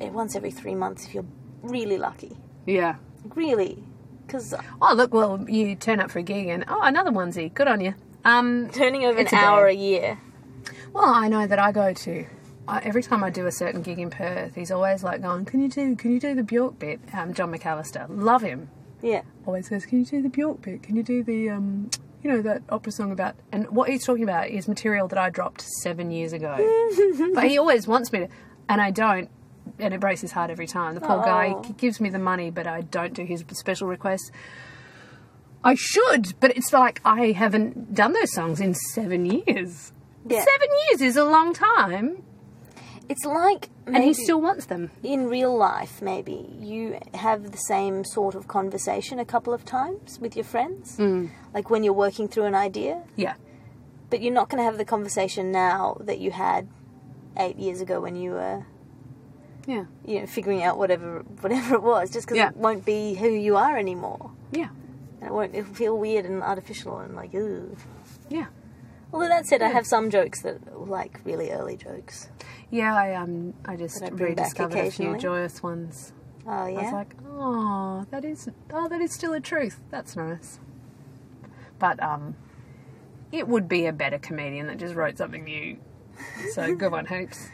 [0.00, 1.26] once every three months if you're
[1.62, 2.36] really lucky.
[2.66, 2.96] yeah.
[3.34, 3.82] Really.
[4.26, 7.68] Because Oh look, well you turn up for a gig and oh another onesie, good
[7.68, 7.94] on you.
[8.24, 10.18] Um, turning over an hour a year.
[10.92, 12.26] Well, I know that I go to.
[12.66, 15.60] I, every time I do a certain gig in Perth, he's always like going, "Can
[15.62, 15.94] you do?
[15.94, 18.68] Can you do the Bjork bit?" Um, John McAllister, love him.
[19.02, 19.22] Yeah.
[19.46, 20.82] Always says, "Can you do the Bjork bit?
[20.82, 21.90] Can you do the um,
[22.22, 25.30] you know, that opera song about?" And what he's talking about is material that I
[25.30, 26.56] dropped seven years ago.
[27.34, 28.28] but he always wants me to,
[28.68, 29.30] and I don't.
[29.78, 30.94] And it breaks his heart every time.
[30.94, 31.62] The poor guy Oh.
[31.62, 34.30] he gives me the money, but I don't do his special requests.
[35.64, 39.92] I should, but it's like I haven't done those songs in seven years.
[40.28, 40.44] Yeah.
[40.44, 42.22] Seven years is a long time,
[43.08, 44.90] It's like and he still wants them.
[45.02, 50.18] in real life, maybe you have the same sort of conversation a couple of times
[50.20, 51.30] with your friends, Mm.
[51.54, 53.02] like when you're working through an idea.
[53.16, 53.34] Yeah,
[54.10, 56.68] But you're not going to have the conversation now that you had
[57.36, 58.64] eight years ago when you were,
[59.66, 62.50] yeah, you know, figuring out whatever whatever it was, just because Yeah.
[62.50, 64.30] it won't be who you are anymore.
[64.52, 64.68] yeah,
[65.20, 65.54] And it won't.
[65.54, 67.76] It'll feel weird and artificial and like, ooh.
[68.30, 68.46] yeah.
[69.12, 72.28] Although that said, I have some jokes that are like really early jokes.
[72.70, 76.12] Yeah, I um, I just I rediscovered a few joyous ones.
[76.46, 76.78] Oh yeah.
[76.78, 79.80] I was like, oh, that is, oh, that is still a truth.
[79.90, 80.58] That's nice.
[81.78, 82.36] But um,
[83.32, 85.76] it would be a better comedian that just wrote something new.
[86.52, 87.48] So good one, heaps.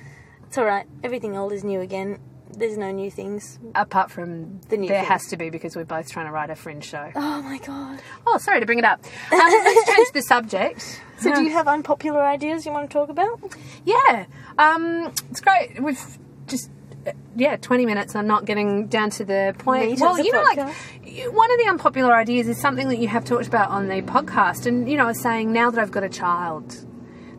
[0.53, 0.85] It's all right.
[1.03, 2.19] Everything old is new again.
[2.55, 3.59] There's no new things.
[3.75, 5.09] apart from The new there thing.
[5.09, 7.11] has to be because we're both trying to write a fringe show.
[7.17, 8.01] Oh my god.
[8.27, 9.03] Oh, sorry to bring it up.
[9.33, 11.01] Um, let's change the subject.
[11.21, 13.41] So, do you have unpopular ideas you want to talk about?
[13.87, 14.27] Yeah,
[14.59, 15.81] um, it's great.
[15.83, 16.69] We've just
[17.07, 18.15] uh, yeah, twenty minutes.
[18.15, 19.87] I'm not getting down to the point.
[19.93, 20.75] Meat well, you know, like podcast.
[21.07, 24.03] y- one of the unpopular ideas is something that you have talked about on the
[24.03, 26.77] podcast, and you know, I was saying now that I've got a child,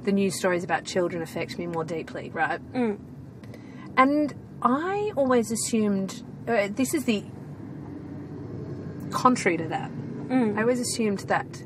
[0.03, 2.59] the news stories about children affect me more deeply, right?
[2.73, 2.99] Mm.
[3.97, 7.23] And I always assumed uh, this is the
[9.11, 9.91] contrary to that.
[9.91, 10.57] Mm.
[10.57, 11.63] I always assumed that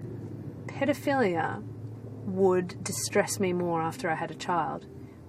[0.65, 1.63] pedophilia
[2.25, 4.85] would distress me more after I had a child.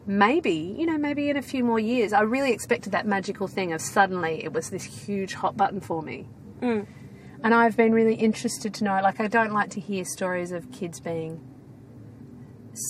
[0.06, 2.12] Maybe, you know, maybe in a few more years.
[2.12, 6.02] I really expected that magical thing of suddenly it was this huge hot button for
[6.02, 6.26] me.
[6.60, 6.86] Mm.
[7.44, 10.72] And I've been really interested to know, like, I don't like to hear stories of
[10.72, 11.40] kids being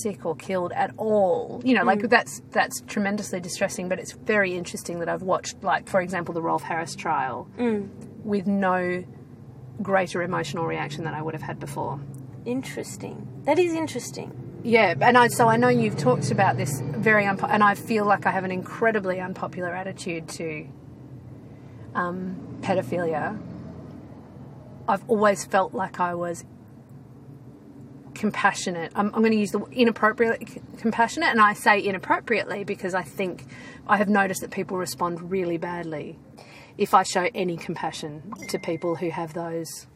[0.03, 1.61] sick or killed at all.
[1.64, 5.88] You know, like that's that's tremendously distressing, but it's very interesting that I've watched like
[5.88, 7.48] for example the Rolf Harris trial
[8.24, 9.05] with no
[9.83, 12.01] greater emotional reaction than I would have had before.
[12.44, 13.27] Interesting.
[13.44, 14.33] That is interesting.
[14.64, 18.05] Yeah, and I so I know you've talked about this very unpo- and I feel
[18.05, 20.66] like I have an incredibly unpopular attitude to
[21.94, 23.38] um, pedophilia.
[24.88, 26.44] I've always felt like I was
[28.18, 28.92] compassionate.
[28.94, 33.02] I'm, I'm going to use the inappropriate c- compassionate, and I say inappropriately because I
[33.02, 33.44] think
[33.87, 36.18] I have noticed that people respond really badly
[36.76, 39.87] if I show any compassion to people who have those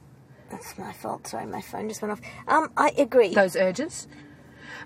[0.50, 1.26] That's my fault.
[1.26, 2.20] Sorry, my phone just went off.
[2.48, 3.34] Um, I agree.
[3.34, 4.08] those urges.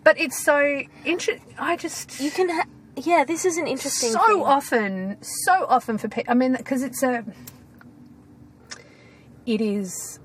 [0.04, 1.54] But it's so interesting.
[1.58, 2.48] I just You can.
[2.50, 4.10] Ha- yeah, this is an interesting.
[4.12, 4.42] so thing.
[4.42, 6.30] often, so often for people.
[6.30, 7.24] I mean, because it's a,
[9.44, 10.18] it is,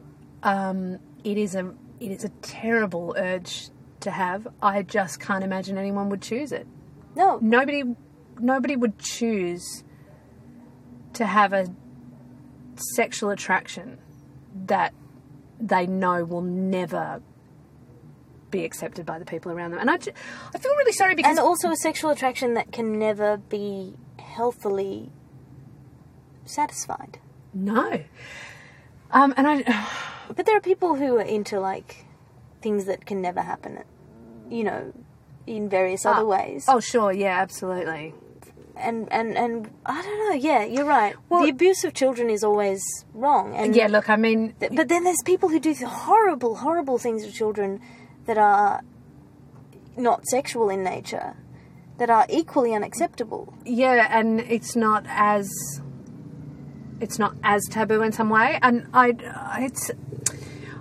[0.43, 3.69] um, it is a, it is a terrible urge
[4.01, 4.47] to have.
[4.61, 6.67] I just can't imagine anyone would choose it.
[7.15, 7.83] No, Nobody,
[8.39, 9.83] nobody would choose
[11.13, 11.67] to have a
[12.95, 13.99] sexual attraction
[14.65, 14.93] that
[15.59, 17.21] they know will never
[18.49, 19.79] be accepted by the people around them.
[19.79, 20.11] And I, ju-
[20.53, 25.11] I feel really sorry because and also a sexual attraction that can never be healthily
[26.45, 27.19] satisfied.
[27.53, 28.01] No.
[29.11, 29.87] Um, and I,
[30.35, 32.05] But there are people who are into like
[32.61, 33.83] things that can never happen.
[34.49, 34.93] You know,
[35.47, 36.25] in various other ah.
[36.25, 36.65] ways.
[36.67, 38.13] oh sure, yeah, absolutely.
[38.75, 40.35] and and and I don't know.
[40.35, 41.15] Yeah, you're right.
[41.29, 42.81] Well- the abuse of children is always
[43.13, 43.55] wrong.
[43.55, 47.25] And Yeah, look, I mean, th- but then there's people who do horrible, horrible things
[47.25, 47.79] to children
[48.25, 48.81] that are
[49.97, 51.35] not sexual in nature,
[51.97, 53.53] that are equally unacceptable.
[53.65, 55.49] yeah, and it's not as,
[57.01, 59.13] it's not as taboo in some way, and I,
[59.59, 59.91] it's,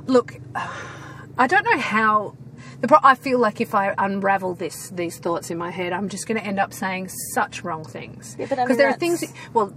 [0.06, 2.36] look, I don't know how.
[2.80, 6.08] The pro- I feel like if I unravel this, these thoughts in my head, I'm
[6.08, 8.36] just going to end up saying such wrong things.
[8.38, 9.24] Yeah, but I because mean, there are things.
[9.52, 9.72] Well,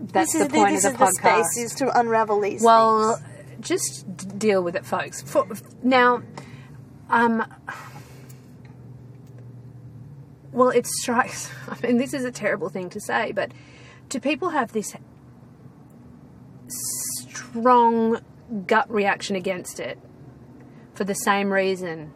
[0.00, 1.44] that's the is point this of is the the podcast.
[1.44, 2.62] space is to unravel these.
[2.62, 3.68] Well, things.
[3.68, 5.22] just deal with it, folks.
[5.22, 5.46] For,
[5.82, 6.22] now,
[7.10, 7.44] um,
[10.52, 11.50] well, it strikes.
[11.68, 13.52] I mean, this is a terrible thing to say, but
[14.08, 14.94] do people have this
[16.68, 18.20] strong
[18.66, 19.98] gut reaction against it
[20.94, 22.12] for the same reason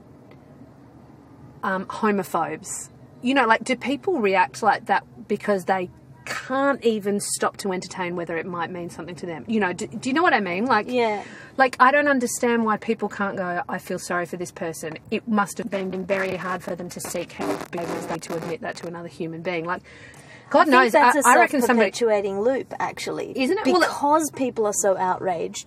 [1.63, 2.91] um, homophobes?
[3.23, 5.91] You know, like, do people react like that because they
[6.25, 9.45] can't even stop to entertain whether it might mean something to them?
[9.49, 10.65] You know, do, do you know what I mean?
[10.67, 11.23] Like, Yeah.
[11.57, 13.63] like I don't understand why people can't go.
[13.69, 14.99] I feel sorry for this person.
[15.11, 18.61] It must have been very hard for them to seek help because they to admit
[18.63, 19.65] that to another human being.
[19.67, 19.83] Like,
[20.51, 20.93] God I knows.
[20.93, 23.67] that's a I, I reckon somebody self-perpetuating loop, actually, Isn't it?
[23.67, 25.67] Well, Because people are so outraged,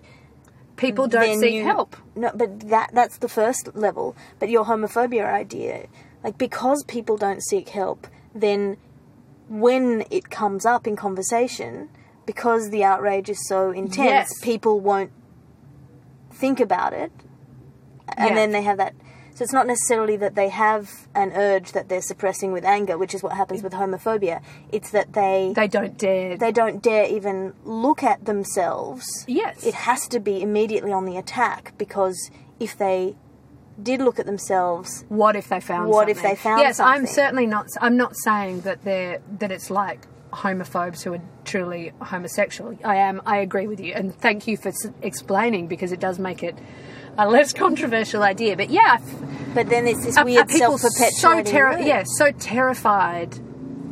[0.75, 1.95] people don't seek you- help.
[2.15, 4.15] No, but that that's the first level.
[4.39, 5.87] But your homophobia idea,
[6.23, 8.77] like because people don't seek help, then
[9.49, 11.89] when it comes up in conversation,
[12.25, 14.39] because the outrage is so intense, Yes.
[14.41, 15.11] people won't
[16.31, 17.11] think about it,
[18.17, 18.35] and Yeah.
[18.35, 18.93] then they have that.
[19.35, 23.15] So it's not necessarily that they have an urge that they're suppressing with anger, which
[23.15, 24.41] is what happens with homophobia.
[24.71, 26.37] It's that they They don't dare.
[26.37, 29.65] they don't dare even look at themselves yes.
[29.65, 33.15] it has to be immediately on the attack because if they
[33.81, 35.89] did look at themselves, what if they found?
[35.89, 37.67] What if they found Yes, I'm certainly not.
[37.81, 42.77] I'm not saying that they're that it's like homophobes who are truly homosexual.
[42.83, 43.21] I am.
[43.25, 46.55] I agree with you, and thank you for explaining because it does make it
[47.17, 48.55] a less controversial idea.
[48.55, 48.97] But yeah,
[49.53, 50.87] but then it's this weird are people so
[51.43, 53.39] terri- yeah, so terrified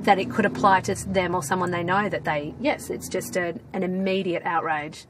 [0.03, 3.35] that it could apply to them or someone they know that they yes, it's just
[3.35, 5.05] a, an immediate outrage.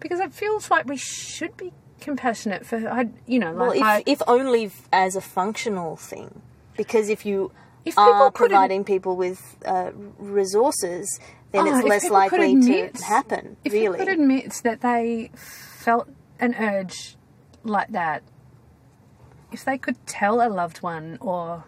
[0.00, 4.02] Because it feels like we should be compassionate for I, you know, Well, if I,
[4.06, 6.40] if only as a functional thing,
[6.76, 7.52] because if you
[7.84, 11.20] if are providing people with uh, resources,
[11.52, 13.56] then Oh, it's less likely admit- to happen.
[13.64, 17.16] If really, you could admit that they felt an urge
[17.64, 18.22] like that,
[19.52, 21.64] if they could tell a loved one or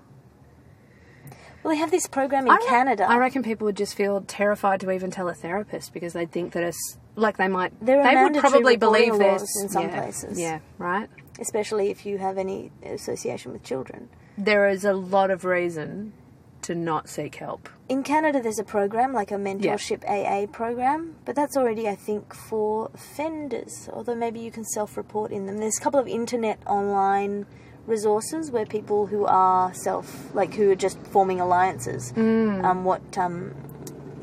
[1.62, 3.06] well, they have this program in I Canada.
[3.08, 6.52] I reckon people would just feel terrified to even tell a therapist because they'd think
[6.54, 7.72] that it's like they might.
[7.84, 10.40] There they would probably believe this in some yeah, places.
[10.40, 11.08] Yeah, right.
[11.40, 14.08] especially if you have any association with children.
[14.36, 16.14] There is a lot of reason
[16.62, 17.68] to not seek help.
[17.88, 22.34] In Canada, there's a program like a mentorship AA program, but that's already, I think,
[22.34, 23.88] for offenders.
[23.92, 25.58] Although maybe you can self-report in them.
[25.58, 27.46] There's a couple of internet online
[27.86, 32.12] resources where people who are self, like who are just forming alliances.
[32.12, 32.64] Mm.
[32.64, 33.54] Um, what um,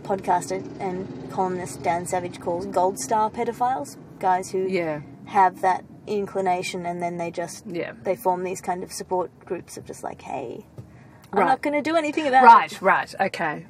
[0.03, 6.85] podcaster and columnist Dan Savage calls gold star pedophiles, guys who Yeah, have that inclination
[6.87, 7.91] and then they just yeah.
[8.01, 10.65] they form these kind of support groups of just like, hey,
[11.31, 11.45] I'm Right.
[11.47, 12.81] not going to do anything about it.
[12.81, 13.65] Right, right, okay.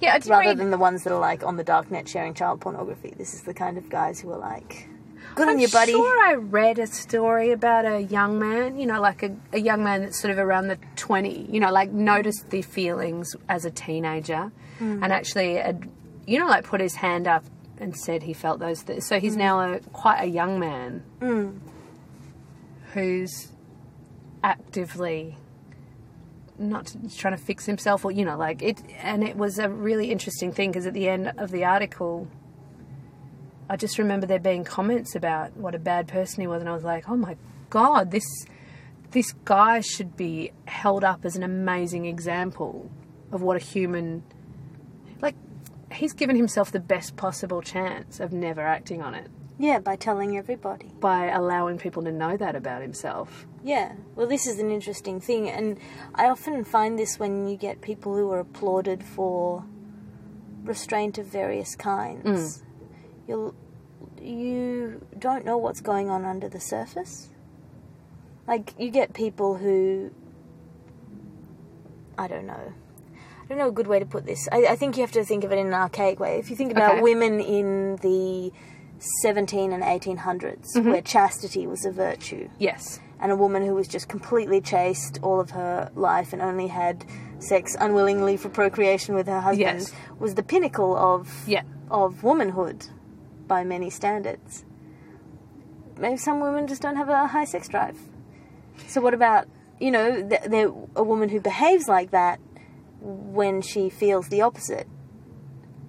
[0.00, 3.14] Yeah, Rather read- than the ones that are like on the darknet sharing child pornography.
[3.16, 4.88] This is the kind of guys who are like,
[5.34, 5.92] good I'm on you, buddy.
[5.92, 9.82] sure I read a story about a young man, you know, like a, a young
[9.84, 13.70] man that's sort of around the 20, you know, like noticed the feelings as a
[13.70, 15.02] teenager Hmm.
[15.04, 15.88] and actually, had,
[16.26, 17.44] you know, like put his hand up
[17.78, 19.06] and said he felt those things.
[19.06, 21.04] So he's now a, quite a young man
[22.92, 23.48] who's
[24.42, 25.36] actively
[26.58, 28.82] not trying to fix himself or, you know, like it.
[29.00, 32.28] And it was a really interesting thing because at the end of the article,
[33.68, 36.74] I just remember there being comments about what a bad person he was, and I
[36.74, 37.36] was like, oh my
[37.70, 38.24] god, this
[39.10, 42.90] this guy should be held up as an amazing example
[43.32, 44.22] of what a human
[45.22, 45.36] like.
[45.92, 50.36] He's given himself the best possible chance of never acting on it Yeah, by telling
[50.36, 50.90] everybody.
[50.98, 53.46] by allowing people to know that about himself.
[53.64, 55.78] Yeah, well, this is an interesting thing, and
[56.14, 59.64] I often find this when you get people who are applauded for
[60.62, 62.24] restraint of various kinds.
[62.24, 62.62] Mm.
[63.26, 63.54] You'll
[64.20, 67.30] you don't know what's going on under the surface.
[68.46, 70.10] Like you get people who
[72.18, 72.72] I don't know.
[73.14, 74.46] I don't know a good way to put this.
[74.52, 76.38] I, I think you have to think of it in an archaic way.
[76.38, 77.02] If you think about Okay.
[77.02, 78.52] women in the
[79.22, 80.90] 17 and 1800s, mm-hmm.
[80.90, 83.00] where chastity was a virtue, Yes.
[83.24, 87.06] And a woman who was just completely chaste all of her life and only had
[87.38, 89.92] sex unwillingly for procreation with her husband Yes.
[90.18, 91.62] was the pinnacle of Yeah.
[91.90, 92.86] of womanhood
[93.48, 94.64] by many standards.
[95.98, 97.98] Maybe some women just don't have a high sex drive.
[98.88, 99.46] So what about
[99.80, 102.40] you know th- there a woman who behaves like that
[103.00, 104.86] when she feels the opposite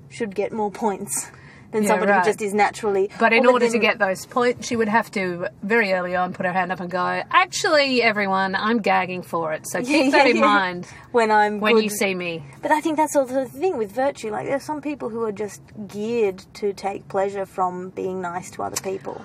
[0.09, 1.31] should get more points
[1.71, 2.19] than Yeah, somebody right.
[2.23, 3.09] who just is naturally.
[3.19, 6.45] But in order to get those points, she would have to very early on put
[6.45, 9.67] her hand up and go, "Actually, everyone, I'm gagging for it.
[9.67, 12.81] So keep Yeah, that in mind when I'm when good you see me." But I
[12.81, 14.29] think that's also the thing with virtue.
[14.31, 18.51] Like, there are some people who are just geared to take pleasure from being nice
[18.51, 19.23] to other people.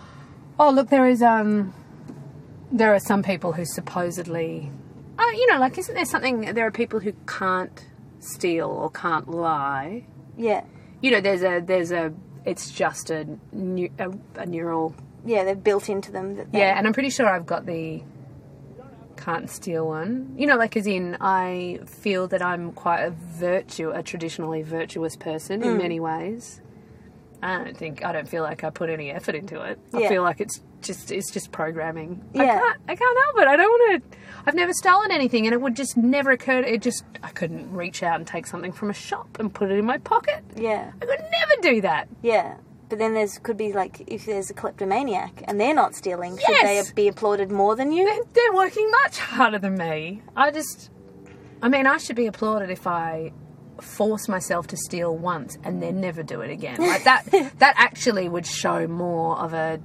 [0.59, 1.73] Oh, look, there is um,
[2.73, 4.71] there are some people who supposedly,
[5.19, 6.55] oh, you know, like isn't there something?
[6.55, 7.85] There are people who can't
[8.21, 10.05] steal or can't lie.
[10.37, 10.65] Yeah,
[11.01, 12.13] You know, there's a there's a
[12.45, 14.95] it's just a, neu- a, a neural.
[15.25, 16.37] yeah, they're built into them.
[16.37, 18.03] That Yeah, and I'm pretty sure I've got the
[19.17, 20.35] can't steal one.
[20.39, 25.17] You know, like as in I feel that I'm quite a virtue, a traditionally virtuous
[25.17, 25.67] person Mm.
[25.67, 26.61] in many ways.
[27.43, 29.79] I don't think I don't feel like I put any effort into it.
[29.93, 30.09] I Yeah.
[30.09, 32.23] feel like it's just it's just programming.
[32.35, 32.59] I Yeah.
[32.59, 33.49] can't I can't help it.
[33.49, 34.19] I don't want to.
[34.47, 36.63] I've never stolen anything, and it would just never occur.
[36.63, 39.71] To, It just I couldn't reach out and take something from a shop and put
[39.71, 40.43] it in my pocket.
[40.57, 42.09] yeah, I could never do that.
[42.23, 42.57] yeah.
[42.89, 46.47] But then there's could be like if there's a kleptomaniac and they're not stealing, yes!
[46.47, 48.05] should they be applauded more than you?
[48.33, 50.23] They're working much harder than me.
[50.37, 50.91] I just,
[51.63, 53.31] I mean, I should be applauded if I
[53.81, 56.81] force myself to steal once and then never do it again.
[56.81, 57.27] Like that,
[57.59, 59.81] that actually would show more of a,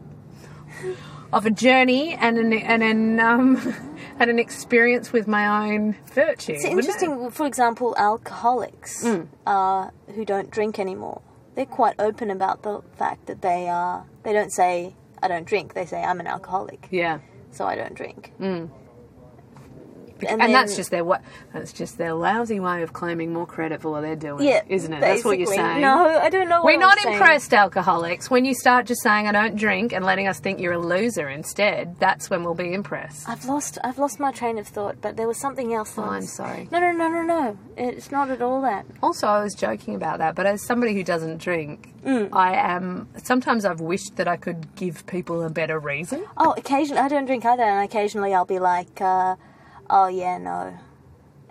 [1.33, 3.73] of a journey and an and an um,
[4.19, 6.53] and an experience with my own virtue.
[6.53, 6.85] It's wouldn't it?
[7.03, 7.31] interesting.
[7.31, 9.27] For example, alcoholics Mm.
[9.45, 11.21] uh, who don't drink anymore.
[11.55, 14.05] They're quite open about the fact that they are.
[14.23, 17.19] They don't say "I don't drink." They say "I'm an alcoholic, Yeah.
[17.51, 18.31] so I don't drink."
[20.27, 21.21] And, then- that's just their what?
[21.53, 24.91] That's just their lousy way of claiming more credit for what they're doing, Yeah, isn't
[24.93, 25.01] it?
[25.01, 25.81] That's what you're saying.
[25.81, 26.57] No, I don't know.
[26.61, 27.15] What We're I'm not saying.
[27.15, 28.29] impressed, alcoholics.
[28.29, 31.27] When you start just saying I don't drink and letting us think you're a loser
[31.29, 33.27] instead, that's when we'll be impressed.
[33.27, 33.77] I've lost.
[33.83, 35.93] I've lost my train of thought, but there was something else.
[35.97, 36.67] Oh, I'm sorry.
[36.71, 37.57] No, no, no, no, no.
[37.77, 38.85] It's not at all that.
[39.03, 42.29] Also, I was joking about that, but as somebody who doesn't drink, Mm.
[42.33, 43.07] I am.
[43.23, 46.23] Sometimes I've wished that I could give people a better reason.
[46.37, 49.35] Oh, occasionally I don't drink either, and occasionally I'll be like, uh,
[49.89, 50.77] "Oh yeah, no,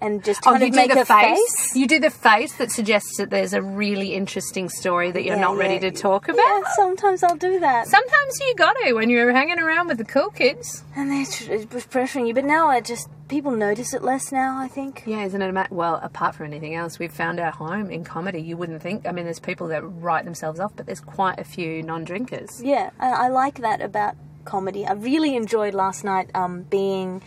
[0.00, 1.38] and just Oh, kind you of do make the a face.
[1.38, 1.76] face.
[1.76, 5.40] You do the face that suggests that there's a really interesting story that you're Yeah,
[5.42, 5.90] not ready yeah.
[5.90, 6.38] to talk about.
[6.38, 7.86] Yeah, sometimes I'll do that.
[7.86, 10.82] Sometimes you got to when you're hanging around with the cool kids.
[10.96, 14.30] and they're tr- it was pressuring you, but now I just people notice it less
[14.30, 14.58] now.
[14.58, 15.02] I think.
[15.06, 15.72] Yeah, isn't it?
[15.72, 18.40] Well, apart from anything else, we've found our home in comedy.
[18.42, 19.06] You wouldn't think.
[19.06, 22.60] I mean, there's people that write themselves off, but there's quite a few non-drinkers.
[22.62, 24.84] Yeah, I, I like that about comedy.
[24.86, 27.22] I really enjoyed last night um, being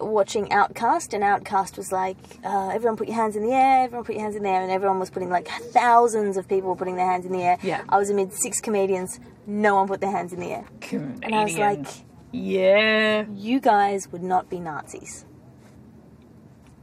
[0.00, 4.04] watching OutKast, and OutKast was like, uh, everyone put your hands in the air, everyone
[4.04, 6.96] put your hands in the air, and everyone was putting like thousands of people putting
[6.96, 7.58] their hands in the air.
[7.62, 7.82] Yeah.
[7.88, 11.44] I was amid six comedians, no one put their hands in the air, and I
[11.44, 11.86] was like,
[12.32, 15.24] yeah, you guys would not be Nazis.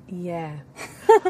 [0.07, 0.59] yeah.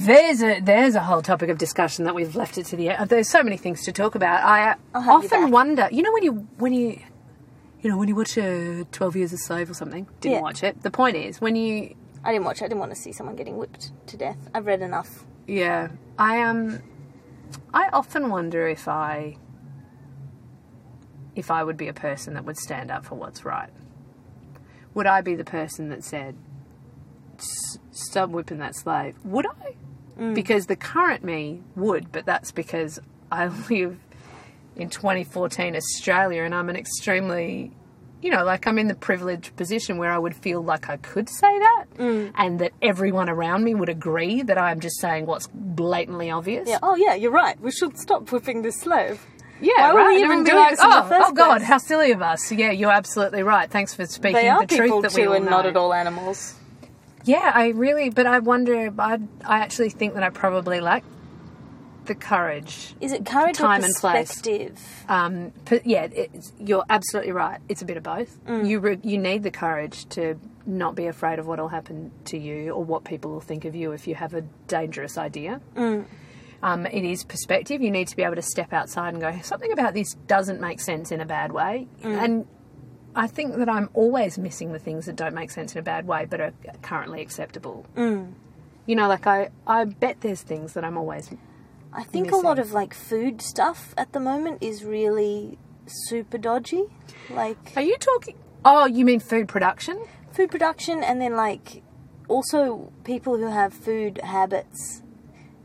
[0.00, 3.08] There's a there's a whole topic of discussion that we've left it to the end.
[3.10, 4.44] There's so many things to talk about.
[4.44, 7.00] I often wonder, you know, when you when you
[7.80, 10.06] you know when you watch uh, Twelve Years a Slave or something.
[10.20, 10.40] Didn't Yeah.
[10.42, 10.82] watch it.
[10.82, 12.60] The point is when you I didn't watch.
[12.60, 12.64] it.
[12.64, 14.38] I didn't want to see someone getting whipped to death.
[14.54, 15.24] I've read enough.
[15.46, 16.80] Yeah, I um,
[17.72, 19.36] I often wonder if I,
[21.34, 23.70] if I would be a person that would stand up for what's right.
[24.94, 26.34] Would I be the person that said,
[27.92, 29.14] "Stop whipping that slave"?
[29.24, 29.74] Would I?
[30.34, 32.98] Because the current me would, but that's because
[33.30, 33.98] I live
[34.78, 37.72] in 2014 Australia, and I'm an extremely
[38.20, 41.28] you know, like I'm in the privileged position where I would feel like I could
[41.28, 42.32] say that mm.
[42.34, 46.68] and that everyone around me would agree that I'm just saying what's blatantly obvious.
[46.68, 46.78] Yeah.
[46.82, 47.60] Oh yeah, you're right.
[47.60, 49.24] We should stop whipping this slave.
[49.60, 50.14] Yeah, Why would right.
[50.16, 52.50] we even be like, this in the oh, oh God, place?" how silly of us.
[52.52, 53.70] Yeah, you're absolutely right.
[53.70, 55.76] Thanks for speaking They are the truth people that we too, all and not at
[55.76, 56.54] all animals.
[57.24, 61.04] Yeah, I really, but I wonder, I, I actually think that I probably lack
[62.08, 64.28] the courage Is it courage Time or and place.
[64.28, 64.78] perspective?
[65.08, 65.52] Um,
[65.84, 66.08] yeah,
[66.58, 67.60] you're absolutely right.
[67.68, 68.38] It's a bit of both.
[68.48, 70.34] You re- you need the courage to
[70.66, 73.74] not be afraid of what will happen to you or what people will think of
[73.74, 75.60] you if you have a dangerous idea.
[76.60, 77.80] Um, it is perspective.
[77.80, 80.80] You need to be able to step outside and go, something about this doesn't make
[80.80, 81.86] sense in a bad way.
[82.02, 82.46] And
[83.14, 86.06] I think that I'm always missing the things that don't make sense in a bad
[86.06, 86.52] way but are
[86.82, 87.86] currently acceptable.
[87.96, 91.30] You know, like I, I bet there's things that I'm always
[91.92, 96.84] I think a lot of like food stuff at the moment is really super dodgy.
[97.30, 98.36] Like Are you talking?
[98.64, 99.98] Oh, you mean food production?
[100.38, 101.82] food production and then like
[102.28, 105.02] also people who have food habits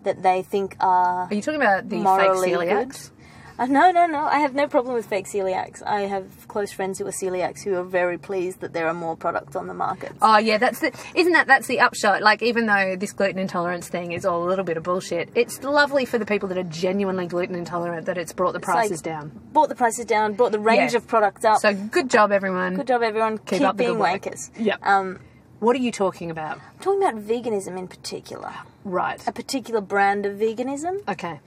[0.03, 3.11] that they think are Are you talking about the fake celiacs?
[3.59, 4.19] Uh, no, no, no.
[4.25, 5.83] I have no problem with fake celiacs.
[5.85, 9.15] I have close friends who are celiacs who are very pleased that there are more
[9.15, 10.11] products on the market.
[10.21, 12.21] Oh yeah, that's the isn't that that's the upshot.
[12.23, 15.61] Like even though this gluten intolerance thing is all a little bit of bullshit, it's
[15.63, 19.03] lovely for the people that are genuinely gluten intolerant that it's brought the prices like-
[19.03, 19.31] down.
[19.53, 20.97] Brought the prices down, brought the range Yeah.
[20.97, 21.59] of products up.
[21.59, 22.75] So good job, everyone.
[22.75, 23.37] Good job, everyone.
[23.37, 24.21] Keep, up the being good work.
[24.23, 24.49] wankers.
[24.57, 24.79] Yep.
[24.83, 25.19] Um,
[25.59, 26.57] What are you talking about?
[26.57, 28.51] I'm talking about veganism in particular.
[28.83, 29.25] Right.
[29.27, 31.39] A particular brand of veganism, Okay.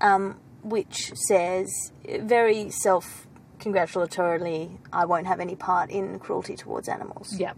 [0.00, 1.70] um, which says
[2.20, 3.26] very self
[3.60, 7.34] congratulatorily, I won't have any part in cruelty towards animals.
[7.38, 7.52] Yeah.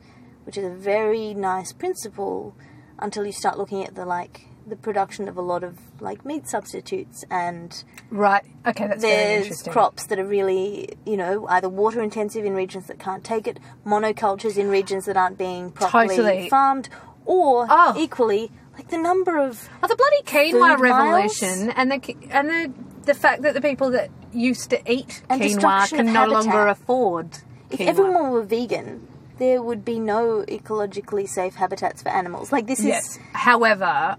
[0.45, 2.55] Which is a very nice principle
[2.99, 6.49] until you start looking at the like the production of a lot of like meat
[6.49, 8.45] substitutes and Right.
[8.67, 12.87] Okay, that's very there's crops that are really, you know, either water intensive in regions
[12.89, 16.49] that can't take it, monocultures in regions that aren't being properly Totally.
[16.49, 16.89] farmed,
[17.25, 17.95] or Oh.
[17.97, 22.73] equally, like the number of Oh, the bloody quinoa revolution and the and the
[23.07, 27.39] the fact that the people that used to eat And quinoa can no longer afford
[27.71, 32.53] if everyone were vegan, there would be no ecologically safe habitats for animals.
[32.53, 33.17] Like this Yes.
[33.17, 34.17] is However,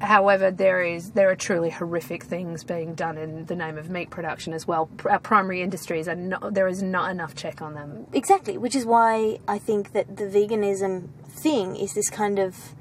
[0.00, 4.10] however, there is there are truly horrific things being done in the name of meat
[4.10, 4.88] production as well.
[5.08, 6.54] Our primary industries are not.
[6.54, 8.06] There is not enough check on them.
[8.12, 12.74] exactly, which is why I think that the veganism thing is this kind of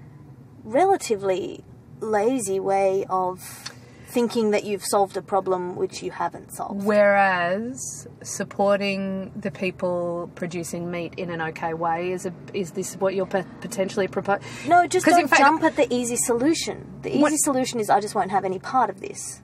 [0.64, 1.64] relatively
[2.00, 3.72] lazy way of
[4.08, 6.84] thinking that you've solved a problem which you haven't solved.
[6.86, 13.14] Whereas supporting the people producing meat in an okay way is a is this what
[13.16, 14.48] you're potentially proposing?
[14.68, 16.88] No, just don't fact- jump at the easy solution.
[17.02, 19.42] The easy What- solution is I just won't have any part of this,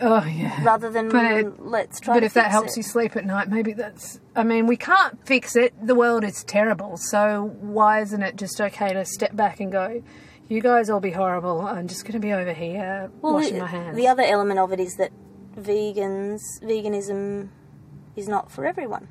[0.00, 0.62] Oh yeah.
[0.64, 2.14] rather than But let's try.
[2.14, 2.78] But if that helps it.
[2.78, 4.20] you sleep at night, maybe that's.
[4.36, 5.72] I mean, we can't fix it.
[5.84, 6.96] The world is terrible.
[6.96, 10.02] So why isn't it just okay to step back and go,
[10.52, 11.62] you guys all be horrible.
[11.62, 13.96] I'm just going to be over here Well, washing the- my hands.
[13.96, 15.10] The other element of it is that
[15.56, 17.48] vegans, veganism,
[18.16, 19.08] is not for everyone.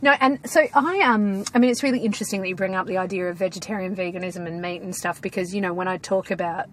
[0.00, 2.98] No, and so I um I mean it's really interesting that you bring up the
[2.98, 6.66] idea of vegetarian veganism and meat and stuff because you know when I talk about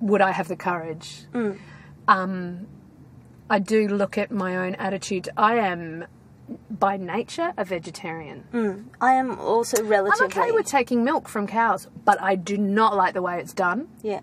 [0.00, 1.24] would I have the courage
[2.06, 2.66] um
[3.50, 6.06] I do look at my own attitude I am
[6.70, 8.44] by nature a vegetarian.
[8.52, 8.84] Mm.
[9.00, 10.24] I am also relatively.
[10.24, 13.52] I'm okay with taking milk from cows, but I do not like the way it's
[13.52, 13.88] done.
[14.02, 14.20] yeah.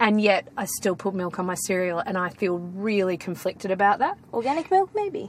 [0.00, 3.98] And yet, I still put milk on my cereal, and I feel really conflicted about
[3.98, 4.16] that.
[4.32, 5.28] Organic milk, maybe.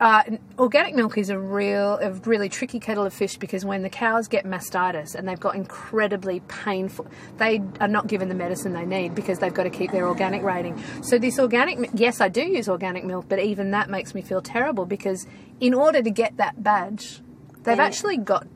[0.00, 0.22] Uh,
[0.58, 4.28] organic milk is a real, a really tricky kettle of fish because when the cows
[4.28, 9.14] get mastitis and they've got incredibly painful, they are not given the medicine they need
[9.14, 10.82] because they've got to keep their organic rating.
[11.02, 14.40] So this organic, yes, I do use organic milk, but even that makes me feel
[14.40, 15.26] terrible because
[15.60, 17.20] in order to get that badge,
[17.64, 18.46] they've They- actually got,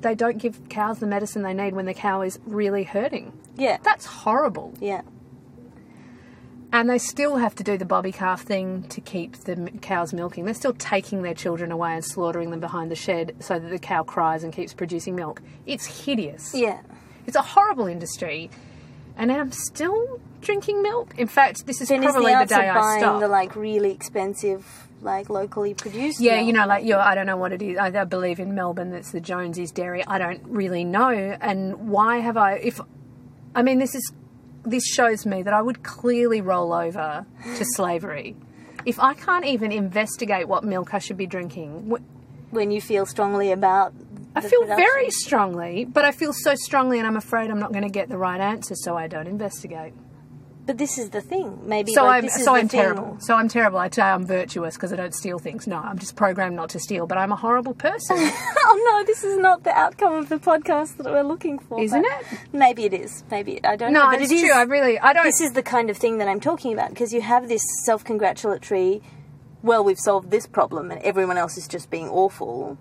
[0.00, 3.34] they don't give cows the medicine they need when the cow is really hurting.
[3.56, 3.76] Yeah.
[3.82, 4.72] That's horrible.
[4.80, 5.02] Yeah.
[6.76, 10.44] And they still have to do the bobby calf thing to keep the cows milking.
[10.44, 13.78] They're still taking their children away and slaughtering them behind the shed so that the
[13.78, 15.40] cow cries and keeps producing milk.
[15.64, 16.54] It's hideous.
[16.54, 16.82] Yeah.
[17.26, 18.50] It's a horrible industry.
[19.16, 21.14] And I'm still drinking milk.
[21.16, 23.20] In fact, this is Then is probably the the, answer day I buying stop.
[23.20, 24.66] the like really expensive,
[25.00, 26.20] like locally produced?
[26.20, 26.46] yeah, milk?
[26.46, 27.78] you know, like you I don't know what it is.
[27.78, 30.04] I, I believe in Melbourne that's the Jonesy's dairy.
[30.06, 31.08] I don't really know.
[31.08, 32.56] And why have I?
[32.56, 32.82] If
[33.54, 34.12] I mean, this is
[34.66, 37.24] this shows me that I would clearly roll over
[37.56, 38.36] to slavery.
[38.84, 43.06] If I can't even investigate what milk I should be drinking, wh- when you feel
[43.06, 43.92] strongly about.
[44.34, 44.84] I feel production.
[44.84, 48.08] very strongly, but I feel so strongly, and I'm afraid I'm not going to get
[48.08, 49.94] the right answer, so I don't investigate.
[50.66, 51.60] But this is the thing.
[51.64, 52.80] Maybe So like, I'm this is so I'm thing.
[52.80, 53.16] terrible.
[53.20, 53.78] So I'm terrible.
[53.78, 55.66] I say I'm virtuous because I don't steal things.
[55.68, 58.16] No, I'm just programmed not to steal, but I'm a horrible person.
[58.18, 61.80] oh no, this is not the outcome of the podcast that we're looking for.
[61.80, 62.24] Isn't it?
[62.52, 63.22] Maybe it is.
[63.30, 64.10] Maybe I don't no, know.
[64.10, 64.52] But it's it is- true.
[64.52, 65.24] I really I don't.
[65.24, 69.02] This is the kind of thing that I'm talking about because you have this self-congratulatory.
[69.62, 72.76] Well, we've solved this problem, and everyone else is just being awful.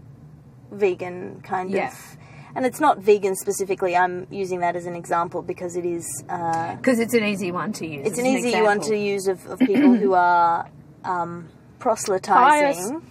[0.71, 1.89] Vegan kind Yeah.
[1.89, 2.17] of.
[2.55, 3.95] And it's not vegan specifically.
[3.95, 6.23] I'm using that as an example because it is.
[6.29, 8.07] Uh, Because it's an easy one to use.
[8.07, 10.69] it's as an easy one to use of, of people who are
[11.03, 11.49] um,
[11.79, 13.01] proselytizing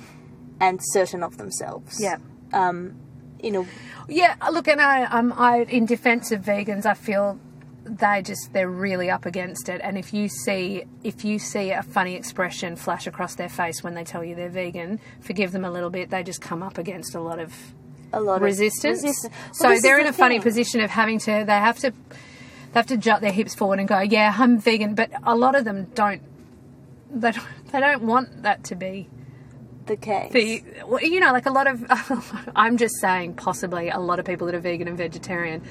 [0.60, 1.98] and certain of themselves.
[2.00, 2.16] Yeah.
[2.52, 2.96] Um,
[3.40, 3.66] in a
[4.08, 7.38] Yeah, look, and I, um, I, in defence of vegans, I feel
[7.84, 9.82] they just they're really up against it.
[9.84, 13.94] And if you see if you see a funny expression flash across their face when
[13.94, 16.08] they tell you they're vegan, forgive them a little bit.
[16.08, 17.52] They just come up against a lot of
[18.12, 18.98] a lot resistance.
[19.00, 19.34] of resistance.
[19.52, 21.44] So is they're in the a funny position of having to.
[21.46, 21.90] They have to.
[21.90, 25.54] They have to jut their hips forward and go, "Yeah, I'm vegan," but a lot
[25.54, 26.22] of them don't.
[27.10, 29.08] They don't, they don't want that to be
[29.86, 30.32] The case.
[30.32, 31.84] the well, you know like a lot of
[32.56, 35.62] i'm just saying possibly a lot of people that are vegan and vegetarian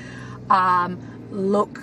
[0.50, 1.00] um,
[1.32, 1.82] look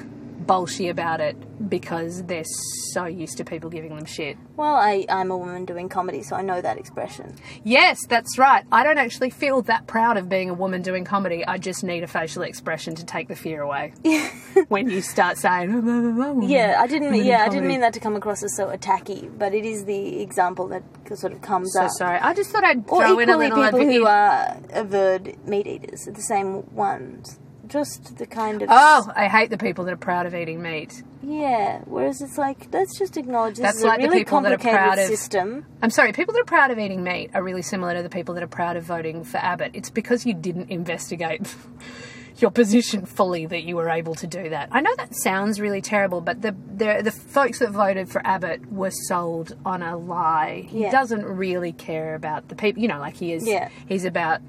[0.51, 1.37] bolshy about it
[1.69, 2.45] because they're
[2.93, 6.37] so used to people giving them shit well, I, I'm a woman doing comedy, so
[6.37, 7.37] I know that expression.
[7.65, 11.47] yes that's right i don't actually feel that proud of being a woman doing comedy
[11.47, 13.93] i just need a facial expression to take the fear away
[14.69, 17.15] when you start saying "Oh, blah, blah, blah, Yeah, I didn't.
[17.15, 20.21] Yeah, I didn't mean that to come across as so attacky, but it is the
[20.21, 20.83] example that
[21.15, 21.91] sort of comes so up.
[21.99, 25.37] sorry i just thought i'd Or throw in a equally, little people who are averred
[25.47, 27.39] meat eaters the same ones.
[27.71, 31.03] Just the kind of oh i hate the people that are proud of eating meat
[31.23, 31.81] yeah.
[31.85, 34.53] Whereas it's like let's just acknowledge this That's is like a the really people that
[34.53, 35.67] are complicated proud of- system.
[35.83, 38.35] I'm sorry, people that are proud of eating meat are really similar to the people
[38.37, 39.73] that are proud of voting for Abbott.
[39.75, 41.55] It's because you didn't investigate
[42.39, 44.71] your position fully that you were able to do that.
[44.73, 48.73] I know that sounds really terrible, but the the, the folks that voted for Abbott
[48.73, 50.67] were sold on a lie.
[50.71, 50.91] He Yeah.
[50.91, 52.81] doesn't really care about the people.
[52.81, 53.47] You know, like he is.
[53.47, 53.69] Yeah.
[53.87, 54.41] He's about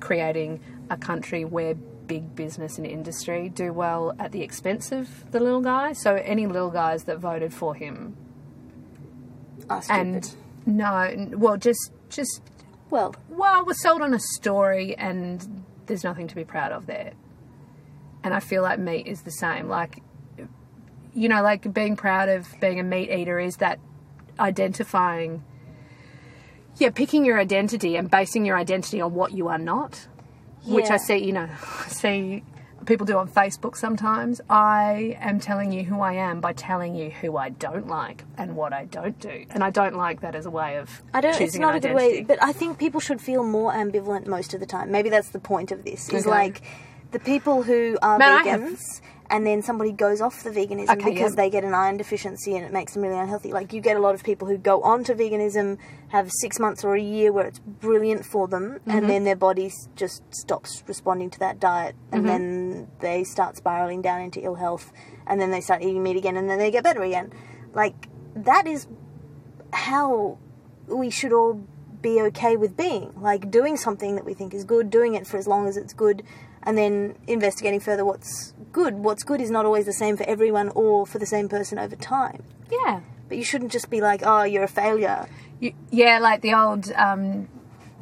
[0.00, 0.58] creating
[0.90, 1.74] a country where
[2.08, 5.92] big business and industry do well at the expense of the little guy.
[5.92, 8.16] So any little guys that voted for him
[9.70, 10.00] Are stupid.
[10.00, 10.36] and
[10.66, 12.42] no, well, just just
[12.90, 17.12] well, well, we're sold on a story, and there's nothing to be proud of there.
[18.24, 19.68] And I feel like meat is the same.
[19.68, 20.02] Like,
[21.14, 23.78] you know, like being proud of being a meat eater is that
[24.40, 25.44] identifying,
[26.76, 30.08] yeah, picking your identity and basing your identity on what you are not,
[30.66, 31.48] which I see, you know,
[31.88, 32.42] see
[32.86, 34.40] people do on Facebook sometimes.
[34.48, 38.56] I am telling you who I am by telling you who I don't like and
[38.56, 39.44] what I don't do.
[39.50, 41.38] And I don't like that as a way of I don't.
[41.40, 44.60] It's not a good way, but I think people should feel more ambivalent most of
[44.60, 44.90] the time.
[44.90, 46.08] Maybe that's the point of this.
[46.08, 46.30] Is Okay.
[46.30, 46.62] like
[47.10, 49.00] the people who are Man, vegans.
[49.30, 51.36] And then somebody goes off the veganism Okay, because yeah.
[51.42, 53.52] they get an iron deficiency and it makes them really unhealthy.
[53.52, 55.76] Like you get a lot of people who go on to veganism,
[56.08, 58.90] have six months or a year where it's brilliant for them, Mm-hmm.
[58.90, 62.26] and then their body just stops responding to that diet, and Mm-hmm.
[62.28, 64.92] then they start spiraling down into ill health,
[65.26, 67.30] and then they start eating meat again, and then they get better again.
[67.74, 68.86] Like that is
[69.74, 70.38] how
[70.86, 71.66] we should all
[72.00, 75.36] be okay with being like doing something that we think is good doing it for
[75.36, 76.22] as long as it's good
[76.68, 80.68] and then investigating further what's good what's good is not always the same for everyone
[80.82, 82.40] or for the same person over time
[82.70, 83.00] Yeah.
[83.28, 85.20] but you shouldn't just be like oh you're a failure
[85.64, 87.48] You, yeah, like the old um,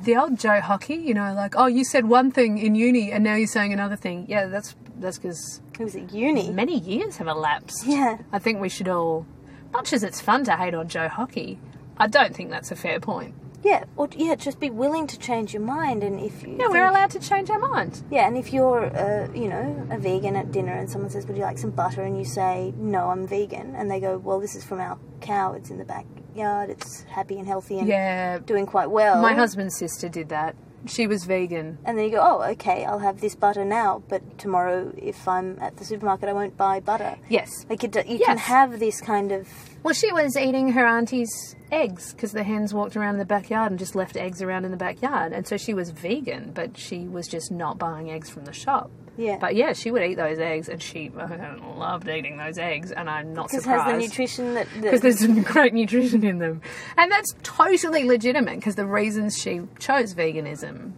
[0.07, 3.25] the old Joe Hockey, you know, like, oh, you said one thing in uni and
[3.25, 4.27] now you're saying another thing.
[4.29, 4.71] Yeah, that's
[5.03, 6.51] that's because It was at uni.
[6.51, 7.87] many years have elapsed.
[7.87, 8.19] Yeah.
[8.37, 9.25] I think we should all,
[9.73, 11.59] much as it's fun to hate on Joe Hockey,
[11.97, 13.33] I don't think that's a fair point.
[13.63, 16.87] Yeah, or yeah, just be willing to change your mind, and if you Yeah, we're
[16.87, 18.03] allowed to change our mind.
[18.11, 21.37] Yeah, and if you're, uh, you know, a vegan at dinner and someone says, "Would
[21.37, 24.55] you like some butter?" and you say, "No, I'm vegan," and they go, "Well, this
[24.55, 25.53] is from our cow.
[25.55, 26.71] It's in the backyard.
[26.71, 28.39] It's happy and healthy and Yeah.
[28.39, 30.55] doing quite well." My husband's sister did that.
[30.85, 31.79] She was vegan.
[31.85, 35.59] And then you go, "Oh, okay, I'll have this butter now, but tomorrow, if I'm
[35.61, 37.67] at the supermarket, I won't buy butter." Yes.
[37.69, 39.49] Like it, you can have this kind of
[39.87, 43.71] Well, she was eating her auntie's eggs because the hens walked around in the backyard
[43.71, 45.33] and just left eggs around in the backyard.
[45.33, 48.91] And so she was vegan, but she was just not buying eggs from the shop.
[49.17, 52.91] yeah, But yeah, she would eat those eggs, and she loved eating those eggs.
[52.91, 56.25] And I'm not because it has the nutrition that, that because there's some great nutrition
[56.25, 56.63] in them,
[56.97, 58.57] and that's totally legitimate.
[58.57, 60.95] Because the reasons she chose veganism,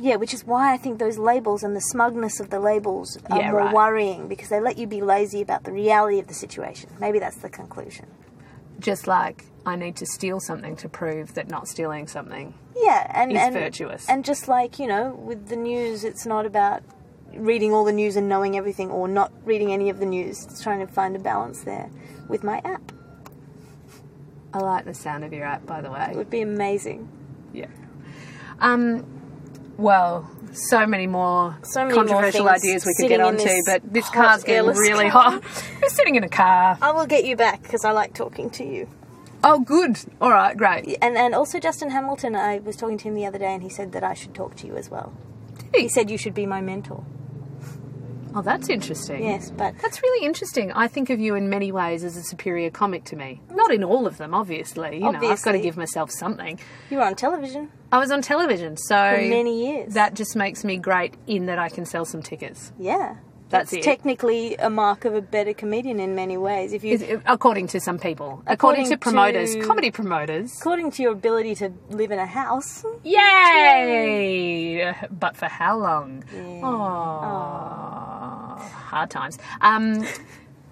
[0.00, 3.38] Yeah, which is why I think those labels and the smugness of the labels are
[3.38, 3.72] Yeah, more right.
[3.72, 6.90] worrying because they let you be lazy about the reality of the situation.
[6.98, 8.06] Maybe that's the conclusion.
[8.82, 12.54] Just like I need to steal something to prove that not stealing something.
[12.76, 14.08] Yeah, and Is and virtuous.
[14.08, 16.82] And just like you know, with the news, it's not about
[17.34, 20.44] reading all the news and knowing everything, or not reading any of the news.
[20.44, 21.90] It's trying to find a balance there.
[22.28, 22.92] With my app,
[24.52, 26.08] I like the sound of your app, by the way.
[26.10, 27.08] it would be amazing.
[27.52, 27.66] Yeah.
[28.60, 29.06] Um.
[29.76, 33.92] Well, so many more So many controversial things ideas we could get onto, this but
[33.92, 35.32] this car's getting really car.
[35.32, 35.64] hot.
[35.80, 36.78] We're sitting in a car.
[36.80, 38.88] I will get you back because I like talking to you.
[39.44, 39.98] Oh, good.
[40.20, 40.96] All right, great.
[41.02, 43.68] And and also Justin Hamilton, I was talking to him the other day, and he
[43.68, 45.12] said that I should talk to you as well.
[45.74, 45.82] he?
[45.82, 47.04] He said you should be my mentor.
[48.34, 49.22] Oh, that's interesting.
[49.22, 50.72] Yes, but That's really interesting.
[50.72, 53.40] I think of you in many ways as a superior comic to me.
[53.50, 54.96] Not in all of them, obviously.
[54.96, 56.58] You know, I've got to give myself something.
[56.90, 59.94] you were on television I was on television, so for many years.
[59.94, 62.72] that just makes me great in that I can sell some tickets.
[62.78, 63.16] yeah,
[63.52, 66.72] That's technically a mark of a better comedian in many ways.
[66.72, 70.58] If you, Is- according to some people, according, According to promoters, to- comedy promoters.
[70.58, 74.94] according to your ability to live in a house, Yay!
[75.10, 76.24] But for how long?
[76.34, 76.60] Yeah.
[76.64, 78.56] Oh,
[78.90, 79.38] hard times.
[79.60, 80.04] Um,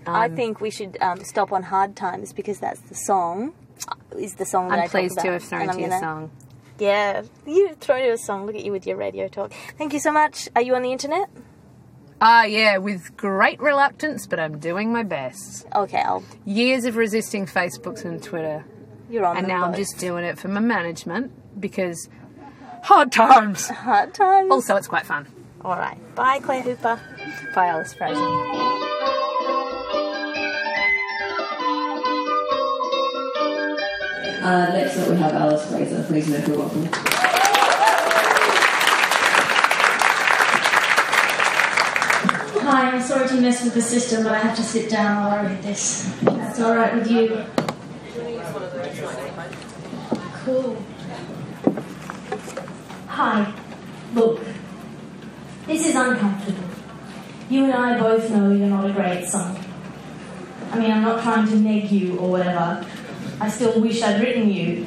[0.06, 3.52] I think we should um, stop on hard times because that's the song.
[3.88, 6.00] uh, Is the song that I I'm talk pleased to have thrown to your gonna-
[6.00, 6.30] song.
[6.78, 8.46] Yeah, you throw to a song.
[8.46, 9.52] Look at you with your radio talk.
[9.76, 10.48] Thank you so much.
[10.56, 11.28] Are you on the internet?
[12.22, 15.66] Ah, yeah, with great reluctance, but I'm doing my best.
[15.74, 16.22] Okay, I'll.
[16.44, 18.64] Years of resisting Facebooks and Twitter,
[19.08, 19.38] You're on.
[19.38, 22.08] and them now I'm just doing it for my management because
[22.82, 23.68] hard times.
[23.70, 24.50] hard times.
[24.50, 25.26] Also, it's quite fun.
[25.64, 25.96] All right.
[26.14, 27.00] Bye, Claire Hooper.
[27.54, 28.20] Bye, Alice Fraser.
[34.42, 36.02] Uh, next up we have Alice Fraser.
[36.04, 36.88] Please make her welcome.
[42.62, 45.38] Hi, I'm sorry to mess with the system, but I have to sit down while
[45.38, 46.12] I read this.
[46.22, 47.46] That's all right with you.
[50.44, 50.76] Cool.
[53.06, 53.54] Hi.
[54.12, 54.40] Look,
[55.68, 56.64] this is uncomfortable.
[57.48, 59.56] You and I both know you're not a great song.
[60.72, 62.84] I mean, I'm not trying to neg you or whatever.
[63.40, 64.84] I still wish I'd written you.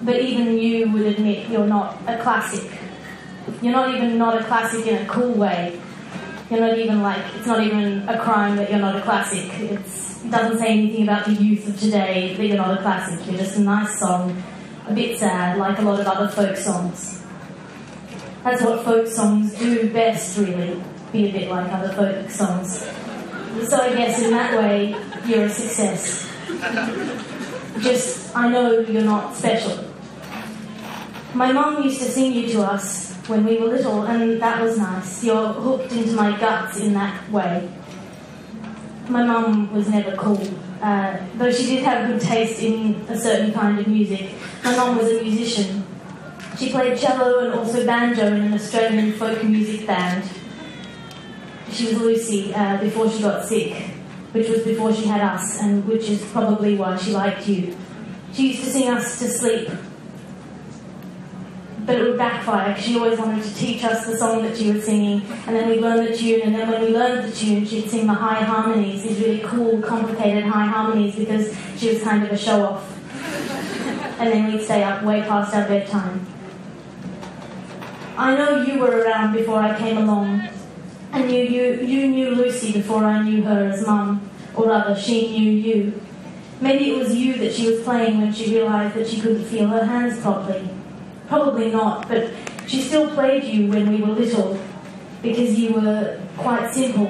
[0.00, 2.70] But even you would admit you're not a classic.
[3.60, 5.78] You're not even not a classic in a cool way.
[6.50, 9.48] You're not even like, it's not even a crime that you're not a classic.
[9.60, 9.78] It
[10.30, 13.24] doesn't say anything about the youth of today that you're not a classic.
[13.24, 14.42] You're just a nice song,
[14.88, 17.22] a bit sad, like a lot of other folk songs.
[18.42, 20.82] That's what folk songs do best, really,
[21.12, 22.78] be a bit like other folk songs.
[23.68, 24.96] So I guess in that way,
[25.26, 26.28] you're a success.
[27.80, 29.84] Just, I know you're not special.
[31.32, 34.78] My mum used to sing you to us when we were little, and that was
[34.78, 35.24] nice.
[35.24, 37.70] You're hooked into my guts in that way.
[39.08, 40.42] My mum was never cool,
[40.80, 44.30] uh, though she did have good taste in a certain kind of music.
[44.64, 45.84] My mum was a musician.
[46.58, 50.28] She played cello and also banjo in an Australian folk music band.
[51.72, 53.74] She was Lucy uh, before she got sick,
[54.32, 57.76] which was before she had us, and which is probably why she liked you.
[58.32, 59.70] She used to sing us to sleep
[61.90, 64.70] but it would backfire because she always wanted to teach us the song that she
[64.70, 67.66] was singing, and then we'd learn the tune, and then when we learned the tune,
[67.66, 72.22] she'd sing the high harmonies, these really cool, complicated high harmonies, because she was kind
[72.22, 72.96] of a show off.
[74.20, 76.24] And then we'd stay up way past our bedtime.
[78.16, 80.48] I know you were around before I came along,
[81.10, 85.36] and you, you, you knew Lucy before I knew her as mum, or rather, she
[85.36, 86.00] knew you.
[86.60, 89.66] Maybe it was you that she was playing when she realised that she couldn't feel
[89.66, 90.68] her hands properly.
[91.30, 92.32] Probably not, but
[92.66, 94.58] she still played you when we were little
[95.22, 97.06] because you were quite simple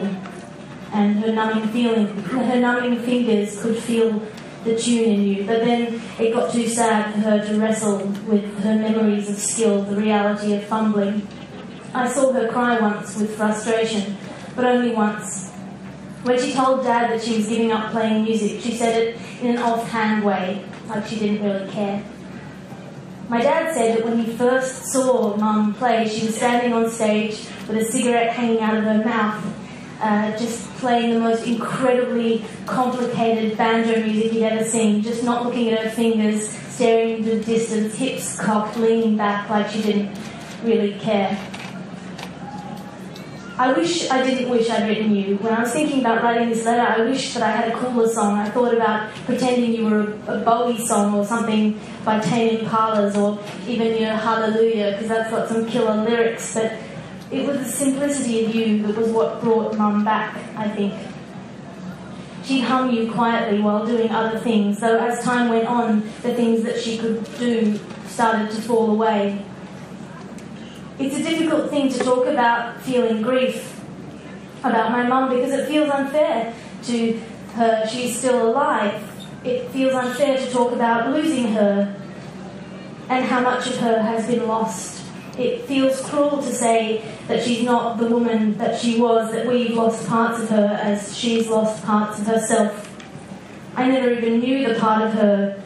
[0.93, 4.21] and her numbing feeling, her numbing fingers could feel
[4.65, 5.47] the tune in you.
[5.47, 7.97] But then it got too sad for her to wrestle
[8.29, 11.27] with her memories of skill, the reality of fumbling.
[11.95, 14.19] I saw her cry once with frustration,
[14.55, 15.51] but only once.
[16.25, 19.57] When she told Dad that she was giving up playing music, she said it in
[19.57, 22.05] an offhand way, like she didn't really care.
[23.31, 27.47] My dad said that when he first saw Mum play, she was standing on stage
[27.69, 29.45] with a cigarette hanging out of her mouth,
[30.01, 35.71] uh, just playing the most incredibly complicated banjo music he'd ever seen, just not looking
[35.71, 40.11] at her fingers, staring into the distance, hips cocked, leaning back like she didn't
[40.65, 41.39] really care.
[43.61, 45.37] I wish I didn't wish I'd written you.
[45.37, 48.09] When I was thinking about writing this letter, I wish that I had a cooler
[48.09, 48.39] song.
[48.39, 53.39] I thought about pretending you were a, Bowie song or something by Tame Impalas or
[53.69, 56.55] even your Hallelujah, because that's got some killer lyrics.
[56.55, 56.73] But
[57.31, 60.95] it was the simplicity of you that was what brought Mum back, I think.
[62.43, 66.63] She'd hum you quietly while doing other things, though as time went on, the things
[66.63, 69.45] that she could do started to fall away.
[71.01, 73.81] It's a difficult thing to talk about feeling grief
[74.63, 77.19] about my mum because it feels unfair to
[77.55, 77.89] her.
[77.89, 79.03] She's still alive.
[79.43, 81.97] It feels unfair to talk about losing her
[83.09, 85.03] and how much of her has been lost.
[85.39, 89.71] It feels cruel to say that she's not the woman that she was, that we've
[89.71, 92.95] lost parts of her as she's lost parts of herself.
[93.75, 95.63] I never even knew the part of her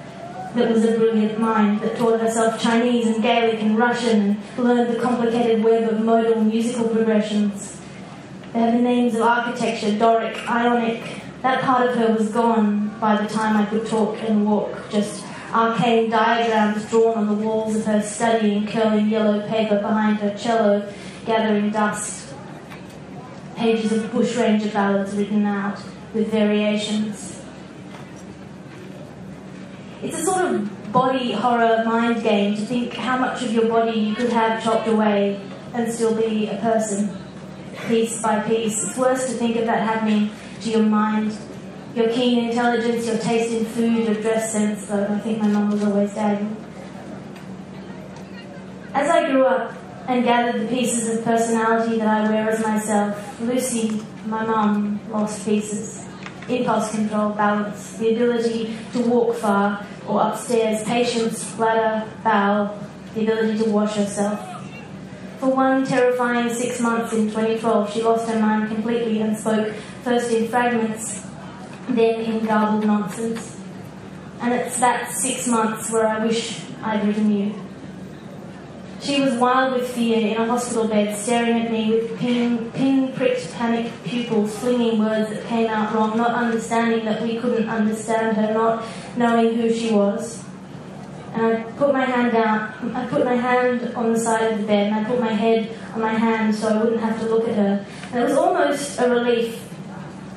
[0.54, 4.94] that was a brilliant mind that taught herself Chinese and Gaelic and Russian and learned
[4.94, 7.80] the complicated web of modal musical progressions.
[8.52, 11.02] They have the names of architecture, Doric, Ionic.
[11.42, 15.24] That part of her was gone by the time I could talk and walk, just
[15.52, 20.36] arcane diagrams drawn on the walls of her study in curling yellow paper behind her
[20.38, 20.90] cello,
[21.26, 22.32] gathering dust.
[23.56, 25.80] Pages of bushranger ballads written out
[26.14, 27.33] with variations.
[30.04, 33.98] It's a sort of body horror mind game to think how much of your body
[33.98, 35.40] you could have chopped away
[35.72, 37.16] and still be a person,
[37.88, 38.84] piece by piece.
[38.84, 40.30] It's worse to think of that happening
[40.60, 41.34] to your mind,
[41.94, 45.70] your keen intelligence, your taste in food, your dress sense, though I think my mum
[45.70, 46.54] was always dagging.
[48.92, 49.74] As I grew up
[50.06, 55.46] and gathered the pieces of personality that I wear as myself, Lucy, my mum, lost
[55.46, 56.03] pieces.
[56.48, 62.78] Impulse control, balance, the ability to walk far, or upstairs, patience, bladder, bowel,
[63.14, 64.38] the ability to wash herself.
[65.38, 70.30] For one terrifying six months in 2012, she lost her mind completely and spoke first
[70.32, 71.26] in fragments,
[71.88, 73.60] then in garbled nonsense.
[74.40, 77.54] And it's that six months where I wish I'd written you.
[79.04, 83.52] She was wild with fear in a hospital bed, staring at me with pin, pin-pricked
[83.52, 88.54] panic pupils, flinging words that came out wrong, not understanding that we couldn't understand her,
[88.54, 88.82] not
[89.18, 90.42] knowing who she was.
[91.34, 94.66] And I put my hand down, I put my hand on the side of the
[94.66, 97.46] bed, and I put my head on my hand so I wouldn't have to look
[97.46, 97.86] at her.
[98.10, 99.68] And it was almost a relief.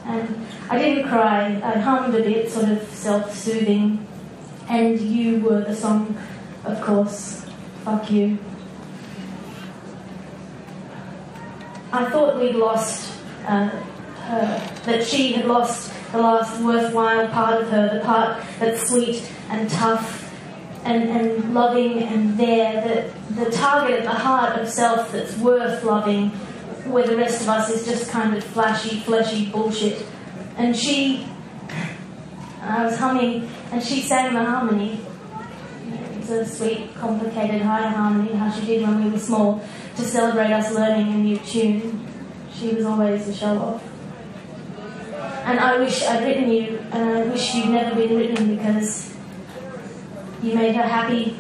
[0.04, 4.06] And I didn't cry, I hummed a bit, sort of self-soothing.
[4.68, 6.18] And you were the song,
[6.66, 7.46] of course.
[7.86, 8.38] Fuck you.
[11.98, 13.12] I thought we'd lost
[13.48, 18.88] uh, her, that she had lost the last worthwhile part of her, the part that's
[18.88, 20.32] sweet and tough
[20.84, 25.84] and, and loving and there, the, the target at the heart of self that's worth
[25.84, 26.30] loving,
[26.86, 30.06] where the rest of us is just kind of flashy, fleshy bullshit.
[30.56, 31.28] And she,
[32.62, 35.00] I was humming, and she sang the harmony.
[35.90, 39.64] It was a sweet, complicated high harmony, how she did when we were small,
[39.98, 42.08] to celebrate us learning a new tune.
[42.54, 43.84] She was always a show off.
[45.46, 49.16] And I wish I'd written you, and I wish you'd never been written because
[50.44, 51.40] you made her happy,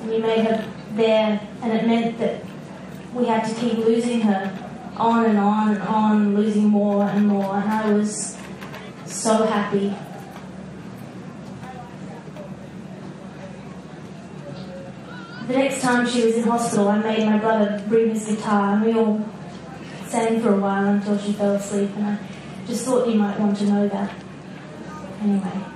[0.00, 2.42] and you made her there, and it meant that
[3.14, 4.58] we had to keep losing her
[4.96, 8.36] on and on and on, losing more and more, and I was
[9.06, 9.94] so happy.
[15.46, 18.84] The next time she was in hospital, I made my brother bring his guitar, and
[18.84, 19.20] we all
[20.06, 22.18] sang for a while until she fell asleep, and I
[22.66, 24.14] just thought you might want to know that.
[25.20, 25.71] Anyway.